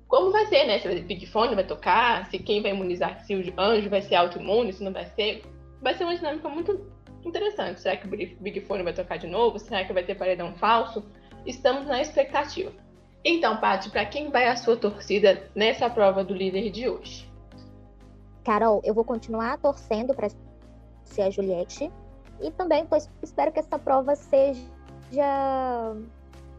como 0.09 0.31
vai 0.31 0.47
ser, 0.47 0.67
né? 0.67 0.79
Se 0.79 0.89
o 0.89 1.03
Big 1.03 1.27
Fone 1.27 1.55
vai 1.55 1.65
tocar, 1.65 2.27
se 2.27 2.39
quem 2.39 2.63
vai 2.63 2.71
imunizar, 2.71 3.21
se 3.25 3.35
o 3.35 3.61
anjo 3.61 3.91
vai 3.91 4.01
ser 4.01 4.15
autoimune, 4.15 4.73
se 4.73 4.83
não 4.83 4.93
vai 4.93 5.07
ser. 5.07 5.43
Vai 5.81 5.95
ser 5.95 6.05
uma 6.05 6.17
dinâmica 6.17 6.49
muito 6.49 6.87
interessante. 7.25 7.81
Será 7.81 7.97
que 7.97 8.07
o 8.07 8.11
Big 8.11 8.61
Fone 8.63 8.83
vai 8.83 8.93
tocar 8.93 9.17
de 9.19 9.27
novo? 9.27 9.59
Será 9.59 9.85
que 9.85 9.93
vai 9.93 10.05
ter 10.05 10.15
paredão 10.15 10.55
falso? 10.55 11.05
Estamos 11.45 11.87
na 11.87 12.01
expectativa. 12.01 12.73
Então, 13.25 13.57
Paty, 13.59 13.91
para 13.91 14.07
quem 14.07 14.31
vai 14.31 14.47
a 14.47 14.57
sua 14.57 14.77
torcida 14.77 15.51
nessa 15.55 15.91
prova 15.91 16.23
do 16.23 16.33
líder 16.33 16.71
de 16.71 16.89
hoje? 16.89 17.29
Carol, 18.45 18.81
eu 18.85 18.95
vou 18.95 19.05
continuar 19.05 19.59
torcendo 19.59 20.15
para 20.15 20.29
ser 21.05 21.23
a 21.23 21.31
Juliette. 21.31 21.91
E 22.41 22.51
também 22.53 22.87
pois, 22.87 23.11
espero 23.23 23.51
que 23.51 23.59
essa 23.59 23.79
prova 23.79 24.15
seja 24.15 24.63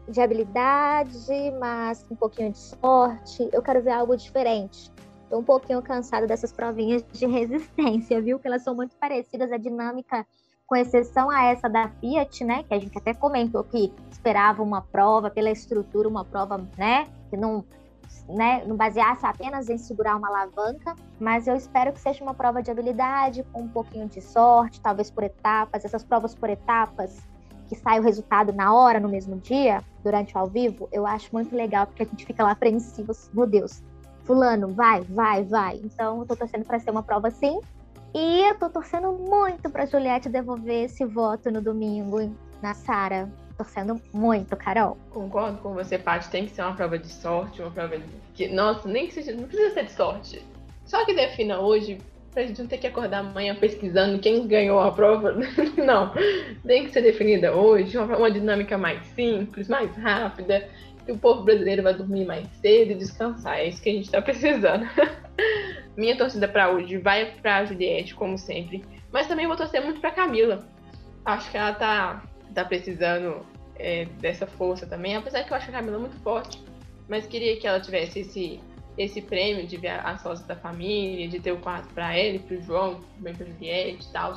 de 0.08 0.20
habilidade, 0.20 1.52
mas 1.58 2.04
um 2.10 2.16
pouquinho 2.16 2.52
de 2.52 2.58
sorte. 2.58 3.48
Eu 3.52 3.62
quero 3.62 3.82
ver 3.82 3.92
algo 3.92 4.16
diferente. 4.16 4.90
Tô 5.28 5.38
um 5.38 5.44
pouquinho 5.44 5.82
cansada 5.82 6.26
dessas 6.26 6.52
provinhas 6.52 7.04
de 7.12 7.26
resistência, 7.26 8.20
viu? 8.20 8.38
Que 8.38 8.48
elas 8.48 8.62
são 8.62 8.74
muito 8.74 8.96
parecidas, 8.96 9.52
a 9.52 9.56
dinâmica, 9.56 10.26
com 10.66 10.76
exceção 10.76 11.30
a 11.30 11.44
essa 11.44 11.68
da 11.68 11.88
Fiat, 11.88 12.44
né? 12.44 12.62
Que 12.62 12.74
a 12.74 12.78
gente 12.78 12.96
até 12.96 13.12
comentou 13.12 13.62
que 13.64 13.92
esperava 14.10 14.62
uma 14.62 14.80
prova 14.80 15.30
pela 15.30 15.50
estrutura, 15.50 16.08
uma 16.08 16.24
prova, 16.24 16.58
né? 16.76 17.06
Que 17.30 17.36
não, 17.36 17.64
né, 18.28 18.64
não 18.66 18.76
baseasse 18.76 19.26
apenas 19.26 19.68
em 19.68 19.78
segurar 19.78 20.16
uma 20.16 20.28
alavanca, 20.28 20.94
mas 21.20 21.46
eu 21.46 21.56
espero 21.56 21.92
que 21.92 22.00
seja 22.00 22.22
uma 22.22 22.34
prova 22.34 22.62
de 22.62 22.70
habilidade, 22.70 23.44
com 23.52 23.62
um 23.62 23.68
pouquinho 23.68 24.08
de 24.08 24.20
sorte, 24.20 24.80
talvez 24.80 25.10
por 25.10 25.24
etapas. 25.24 25.84
Essas 25.84 26.04
provas 26.04 26.34
por 26.34 26.48
etapas 26.48 27.18
que 27.68 27.76
sai 27.76 28.00
o 28.00 28.02
resultado 28.02 28.52
na 28.52 28.74
hora, 28.74 28.98
no 28.98 29.08
mesmo 29.08 29.36
dia, 29.36 29.84
durante 30.02 30.34
o 30.34 30.38
ao 30.38 30.46
vivo, 30.46 30.88
eu 30.90 31.06
acho 31.06 31.28
muito 31.32 31.54
legal, 31.54 31.86
porque 31.86 32.02
a 32.02 32.06
gente 32.06 32.24
fica 32.24 32.42
lá 32.42 32.52
apreensivo, 32.52 33.12
meu 33.34 33.46
Deus, 33.46 33.82
fulano, 34.28 34.68
vai, 34.68 35.00
vai, 35.00 35.42
vai. 35.42 35.80
Então, 35.82 36.20
eu 36.20 36.26
tô 36.26 36.36
torcendo 36.36 36.66
para 36.66 36.78
ser 36.78 36.90
uma 36.90 37.02
prova 37.02 37.28
assim. 37.28 37.58
E 38.14 38.42
eu 38.48 38.54
tô 38.58 38.68
torcendo 38.68 39.10
muito 39.12 39.70
pra 39.70 39.86
Juliette 39.86 40.28
devolver 40.28 40.84
esse 40.84 41.04
voto 41.06 41.50
no 41.50 41.62
domingo 41.62 42.30
na 42.62 42.74
Sara. 42.74 43.30
Torcendo 43.56 44.00
muito, 44.12 44.54
Carol. 44.54 44.96
Concordo 45.10 45.58
com 45.58 45.72
você, 45.72 45.98
Paty. 45.98 46.28
Tem 46.28 46.44
que 46.44 46.52
ser 46.52 46.62
uma 46.62 46.74
prova 46.74 46.98
de 46.98 47.08
sorte, 47.08 47.60
uma 47.60 47.70
prova. 47.70 47.96
Que, 48.34 48.48
nossa, 48.48 48.86
nem 48.86 49.08
que 49.08 49.14
seja. 49.14 49.32
Não 49.32 49.48
precisa 49.48 49.74
ser 49.74 49.84
de 49.86 49.92
sorte. 49.92 50.42
Só 50.84 51.04
que 51.04 51.12
defina 51.12 51.58
hoje 51.58 51.98
pra 52.30 52.44
gente 52.44 52.60
não 52.60 52.68
ter 52.68 52.78
que 52.78 52.86
acordar 52.86 53.18
amanhã 53.18 53.56
pesquisando 53.56 54.20
quem 54.20 54.46
ganhou 54.46 54.78
a 54.78 54.92
prova. 54.92 55.34
não. 55.76 56.12
Tem 56.64 56.84
que 56.84 56.92
ser 56.92 57.02
definida 57.02 57.56
hoje, 57.56 57.98
uma, 57.98 58.16
uma 58.16 58.30
dinâmica 58.30 58.78
mais 58.78 59.04
simples, 59.08 59.68
mais 59.68 59.90
rápida. 59.96 60.68
E 61.08 61.12
o 61.12 61.16
povo 61.18 61.42
brasileiro 61.42 61.82
vai 61.82 61.94
dormir 61.94 62.26
mais 62.26 62.46
cedo 62.60 62.92
e 62.92 62.94
descansar. 62.94 63.58
É 63.58 63.68
isso 63.68 63.82
que 63.82 63.88
a 63.88 63.92
gente 63.94 64.10
tá 64.10 64.20
precisando. 64.22 64.86
Minha 65.96 66.16
torcida 66.16 66.46
para 66.46 66.70
hoje 66.70 66.98
vai 66.98 67.32
pra 67.40 67.64
Juliette, 67.64 68.14
como 68.14 68.36
sempre. 68.36 68.84
Mas 69.10 69.26
também 69.26 69.46
vou 69.46 69.56
torcer 69.56 69.82
muito 69.82 70.00
pra 70.00 70.10
Camila. 70.10 70.68
Acho 71.24 71.50
que 71.50 71.56
ela 71.56 71.72
tá, 71.72 72.22
tá 72.54 72.62
precisando 72.62 73.40
é, 73.76 74.04
dessa 74.20 74.46
força 74.46 74.86
também. 74.86 75.16
Apesar 75.16 75.42
que 75.44 75.50
eu 75.50 75.56
acho 75.56 75.70
a 75.70 75.72
Camila 75.72 75.98
muito 75.98 76.16
forte. 76.20 76.62
Mas 77.08 77.26
queria 77.26 77.56
que 77.58 77.66
ela 77.66 77.80
tivesse 77.80 78.20
esse 78.20 78.60
esse 78.98 79.22
prêmio 79.22 79.64
de 79.64 79.76
ver 79.76 80.00
as 80.04 80.20
fotos 80.20 80.42
da 80.42 80.56
família, 80.56 81.28
de 81.28 81.38
ter 81.38 81.52
o 81.52 81.58
quarto 81.58 81.88
para 81.94 82.18
ele, 82.18 82.40
para 82.40 82.56
o 82.56 82.62
João, 82.62 83.00
também 83.16 83.32
para 83.32 83.46
Juliette 83.46 84.08
e 84.08 84.12
tal. 84.12 84.36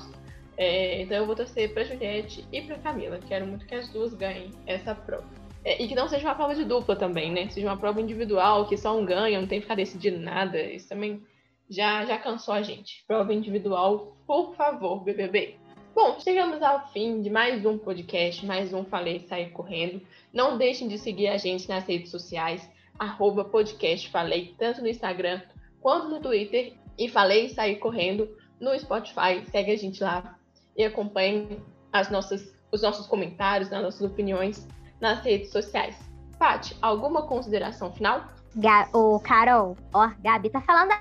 É, 0.55 1.01
então 1.01 1.17
eu 1.17 1.25
vou 1.25 1.35
torcer 1.35 1.73
para 1.73 1.83
Juliette 1.83 2.45
e 2.51 2.61
para 2.61 2.77
Camila. 2.77 3.19
Quero 3.27 3.47
muito 3.47 3.65
que 3.65 3.73
as 3.73 3.89
duas 3.89 4.13
ganhem 4.13 4.51
essa 4.67 4.93
prova. 4.93 5.40
É, 5.63 5.81
e 5.81 5.87
que 5.87 5.95
não 5.95 6.07
seja 6.07 6.27
uma 6.27 6.35
prova 6.35 6.55
de 6.55 6.65
dupla 6.65 6.95
também, 6.95 7.31
né? 7.31 7.47
Seja 7.49 7.67
uma 7.67 7.77
prova 7.77 8.01
individual, 8.01 8.67
que 8.67 8.77
só 8.77 8.97
um 8.97 9.05
ganha, 9.05 9.39
não 9.39 9.47
tem 9.47 9.59
que 9.59 9.65
ficar 9.65 9.75
decidindo 9.75 10.19
nada. 10.19 10.59
Isso 10.59 10.89
também 10.89 11.21
já, 11.69 12.03
já 12.05 12.17
cansou 12.17 12.53
a 12.53 12.61
gente. 12.61 13.03
Prova 13.07 13.33
individual, 13.33 14.17
por 14.25 14.55
favor, 14.55 15.03
BBB. 15.03 15.55
Bom, 15.93 16.19
chegamos 16.19 16.61
ao 16.61 16.87
fim 16.91 17.21
de 17.21 17.29
mais 17.29 17.65
um 17.65 17.77
podcast, 17.77 18.45
mais 18.45 18.73
um 18.73 18.83
Falei 18.85 19.19
Sair 19.19 19.51
Correndo. 19.51 20.01
Não 20.33 20.57
deixem 20.57 20.87
de 20.87 20.97
seguir 20.97 21.27
a 21.27 21.37
gente 21.37 21.67
nas 21.69 21.85
redes 21.85 22.09
sociais 22.09 22.67
arroba 22.97 23.43
podcast 23.43 24.09
Falei, 24.09 24.55
tanto 24.57 24.81
no 24.81 24.87
Instagram 24.87 25.41
quanto 25.79 26.07
no 26.07 26.19
Twitter. 26.21 26.73
E 26.97 27.09
Falei 27.09 27.49
sair 27.49 27.77
correndo 27.77 28.29
no 28.59 28.77
Spotify. 28.77 29.43
Segue 29.49 29.71
a 29.71 29.77
gente 29.77 30.03
lá 30.03 30.37
e 30.77 30.83
acompanhe 30.83 31.59
as 31.91 32.09
nossas, 32.09 32.55
os 32.71 32.81
nossos 32.81 33.07
comentários, 33.07 33.71
as 33.71 33.81
nossas 33.81 34.01
opiniões 34.01 34.67
nas 35.01 35.19
redes 35.21 35.51
sociais. 35.51 35.97
Paty, 36.39 36.77
alguma 36.81 37.23
consideração 37.23 37.91
final? 37.91 38.23
Ga 38.55 38.87
o 38.93 39.19
Carol, 39.19 39.75
ó, 39.93 40.11
Gabi 40.23 40.49
tá 40.49 40.61
falando 40.61 40.91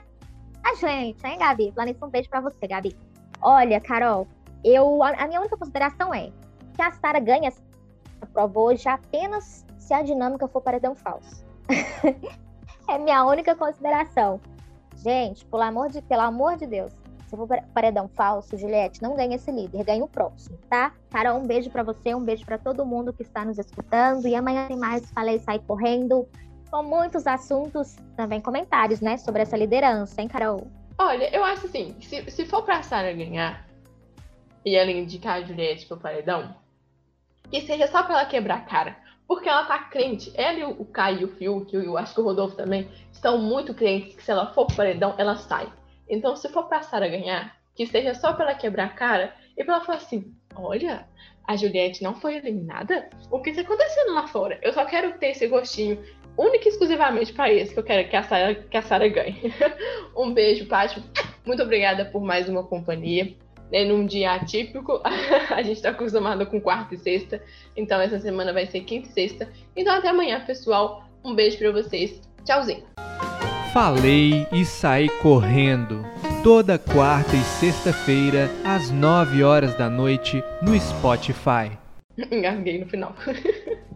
a 0.64 0.74
gente, 0.74 1.26
hein, 1.26 1.38
Gabi? 1.38 1.72
Planeja 1.72 2.04
um 2.04 2.08
beijo 2.08 2.28
pra 2.28 2.40
você, 2.40 2.66
Gabi. 2.66 2.96
Olha, 3.40 3.80
Carol, 3.80 4.26
eu, 4.62 5.02
a, 5.02 5.10
a 5.10 5.26
minha 5.26 5.40
única 5.40 5.56
consideração 5.56 6.12
é 6.12 6.30
que 6.74 6.82
a 6.82 6.92
Sara 6.92 7.18
ganha 7.18 7.48
essa 7.48 7.62
prova 8.32 8.58
hoje 8.58 8.88
apenas 8.88 9.64
se 9.78 9.94
a 9.94 10.02
dinâmica 10.02 10.46
for 10.46 10.60
paredão 10.60 10.94
falso. 10.94 11.44
é 12.88 12.98
minha 12.98 13.24
única 13.24 13.54
consideração. 13.54 14.40
Gente, 14.96 15.44
pelo 15.46 15.62
amor 15.62 15.88
de, 15.88 16.02
pelo 16.02 16.22
amor 16.22 16.56
de 16.56 16.66
Deus, 16.66 16.92
se 17.30 17.36
for 17.36 17.46
paredão 17.72 18.08
falso, 18.08 18.58
Juliette, 18.58 19.00
não 19.00 19.14
ganha 19.14 19.36
esse 19.36 19.50
líder, 19.52 19.84
ganha 19.84 20.04
o 20.04 20.08
próximo, 20.08 20.58
tá? 20.68 20.92
Carol, 21.10 21.38
um 21.38 21.46
beijo 21.46 21.70
para 21.70 21.84
você, 21.84 22.12
um 22.12 22.24
beijo 22.24 22.44
para 22.44 22.58
todo 22.58 22.84
mundo 22.84 23.12
que 23.12 23.22
está 23.22 23.44
nos 23.44 23.56
escutando. 23.56 24.26
E 24.26 24.34
amanhã 24.34 24.66
tem 24.66 24.76
mais 24.76 25.08
Falei 25.12 25.38
Sai 25.38 25.60
Correndo, 25.60 26.28
com 26.70 26.82
muitos 26.82 27.26
assuntos, 27.28 27.96
também 28.16 28.40
comentários, 28.40 29.00
né, 29.00 29.16
sobre 29.16 29.42
essa 29.42 29.56
liderança, 29.56 30.20
hein, 30.20 30.26
Carol? 30.26 30.66
Olha, 30.98 31.34
eu 31.34 31.44
acho 31.44 31.66
assim, 31.66 31.94
se, 32.00 32.28
se 32.30 32.44
for 32.44 32.62
pra 32.62 32.82
Sara 32.82 33.12
ganhar 33.12 33.64
e 34.64 34.74
ela 34.74 34.90
indicar 34.90 35.36
a 35.36 35.42
Juliette 35.42 35.86
pro 35.86 35.96
paredão, 35.96 36.54
que 37.48 37.60
seja 37.62 37.86
só 37.86 38.02
pra 38.02 38.14
ela 38.20 38.26
quebrar 38.26 38.56
a 38.56 38.60
cara. 38.60 38.96
Porque 39.26 39.48
ela 39.48 39.64
tá 39.64 39.78
crente. 39.78 40.32
Ela 40.34 40.58
e 40.58 40.64
o 40.64 40.84
Caio 40.84 41.20
e 41.20 41.24
o 41.24 41.28
Fiuk, 41.28 41.72
eu 41.72 41.96
acho 41.96 42.14
que 42.14 42.20
o 42.20 42.24
Rodolfo 42.24 42.56
também, 42.56 42.90
estão 43.12 43.38
muito 43.38 43.72
crentes 43.72 44.16
que 44.16 44.24
se 44.24 44.30
ela 44.32 44.52
for 44.52 44.66
pro 44.66 44.76
paredão, 44.76 45.14
ela 45.16 45.36
sai. 45.36 45.72
Então, 46.10 46.34
se 46.36 46.48
for 46.48 46.64
pra 46.64 46.82
Sara 46.82 47.08
ganhar, 47.08 47.56
que 47.74 47.86
seja 47.86 48.14
só 48.14 48.32
pra 48.32 48.46
ela 48.46 48.54
quebrar 48.54 48.86
a 48.86 48.90
cara 48.90 49.32
e 49.56 49.64
pra 49.64 49.76
ela 49.76 49.84
falar 49.84 49.98
assim: 49.98 50.34
olha, 50.54 51.06
a 51.46 51.56
Juliette 51.56 52.02
não 52.02 52.14
foi 52.14 52.36
eliminada? 52.36 53.08
O 53.30 53.40
que 53.40 53.50
está 53.50 53.62
acontecendo 53.62 54.12
lá 54.12 54.26
fora? 54.26 54.58
Eu 54.62 54.72
só 54.72 54.84
quero 54.84 55.16
ter 55.18 55.28
esse 55.28 55.46
gostinho 55.46 55.98
único 56.36 56.64
e 56.64 56.68
exclusivamente 56.68 57.32
para 57.32 57.52
isso 57.52 57.72
que 57.72 57.78
eu 57.78 57.84
quero 57.84 58.08
que 58.08 58.16
a 58.16 58.22
Sara, 58.82 59.08
que 59.08 59.08
ganhe. 59.10 59.54
um 60.16 60.32
beijo, 60.32 60.66
Paty. 60.66 61.02
Muito 61.46 61.62
obrigada 61.62 62.04
por 62.04 62.22
mais 62.22 62.48
uma 62.48 62.64
companhia. 62.64 63.34
né, 63.70 63.84
num 63.84 64.04
dia 64.04 64.32
atípico. 64.32 65.00
a 65.50 65.62
gente 65.62 65.76
está 65.76 65.90
acostumado 65.90 66.46
com 66.46 66.60
quarta 66.60 66.94
e 66.94 66.98
sexta, 66.98 67.42
então 67.76 68.00
essa 68.00 68.18
semana 68.18 68.52
vai 68.52 68.66
ser 68.66 68.80
quinta 68.80 69.08
e 69.08 69.12
sexta. 69.12 69.48
Então 69.76 69.94
até 69.94 70.08
amanhã, 70.08 70.44
pessoal. 70.44 71.04
Um 71.24 71.34
beijo 71.34 71.58
para 71.58 71.70
vocês. 71.70 72.20
Tchauzinho. 72.44 72.84
Falei 73.72 74.48
e 74.50 74.64
saí 74.64 75.08
correndo. 75.22 76.04
Toda 76.42 76.76
quarta 76.76 77.36
e 77.36 77.40
sexta-feira, 77.40 78.50
às 78.64 78.90
9 78.90 79.44
horas 79.44 79.76
da 79.78 79.88
noite, 79.88 80.42
no 80.60 80.74
Spotify. 80.76 81.78
Engasguei 82.32 82.80
no 82.80 82.86
final. 82.86 83.14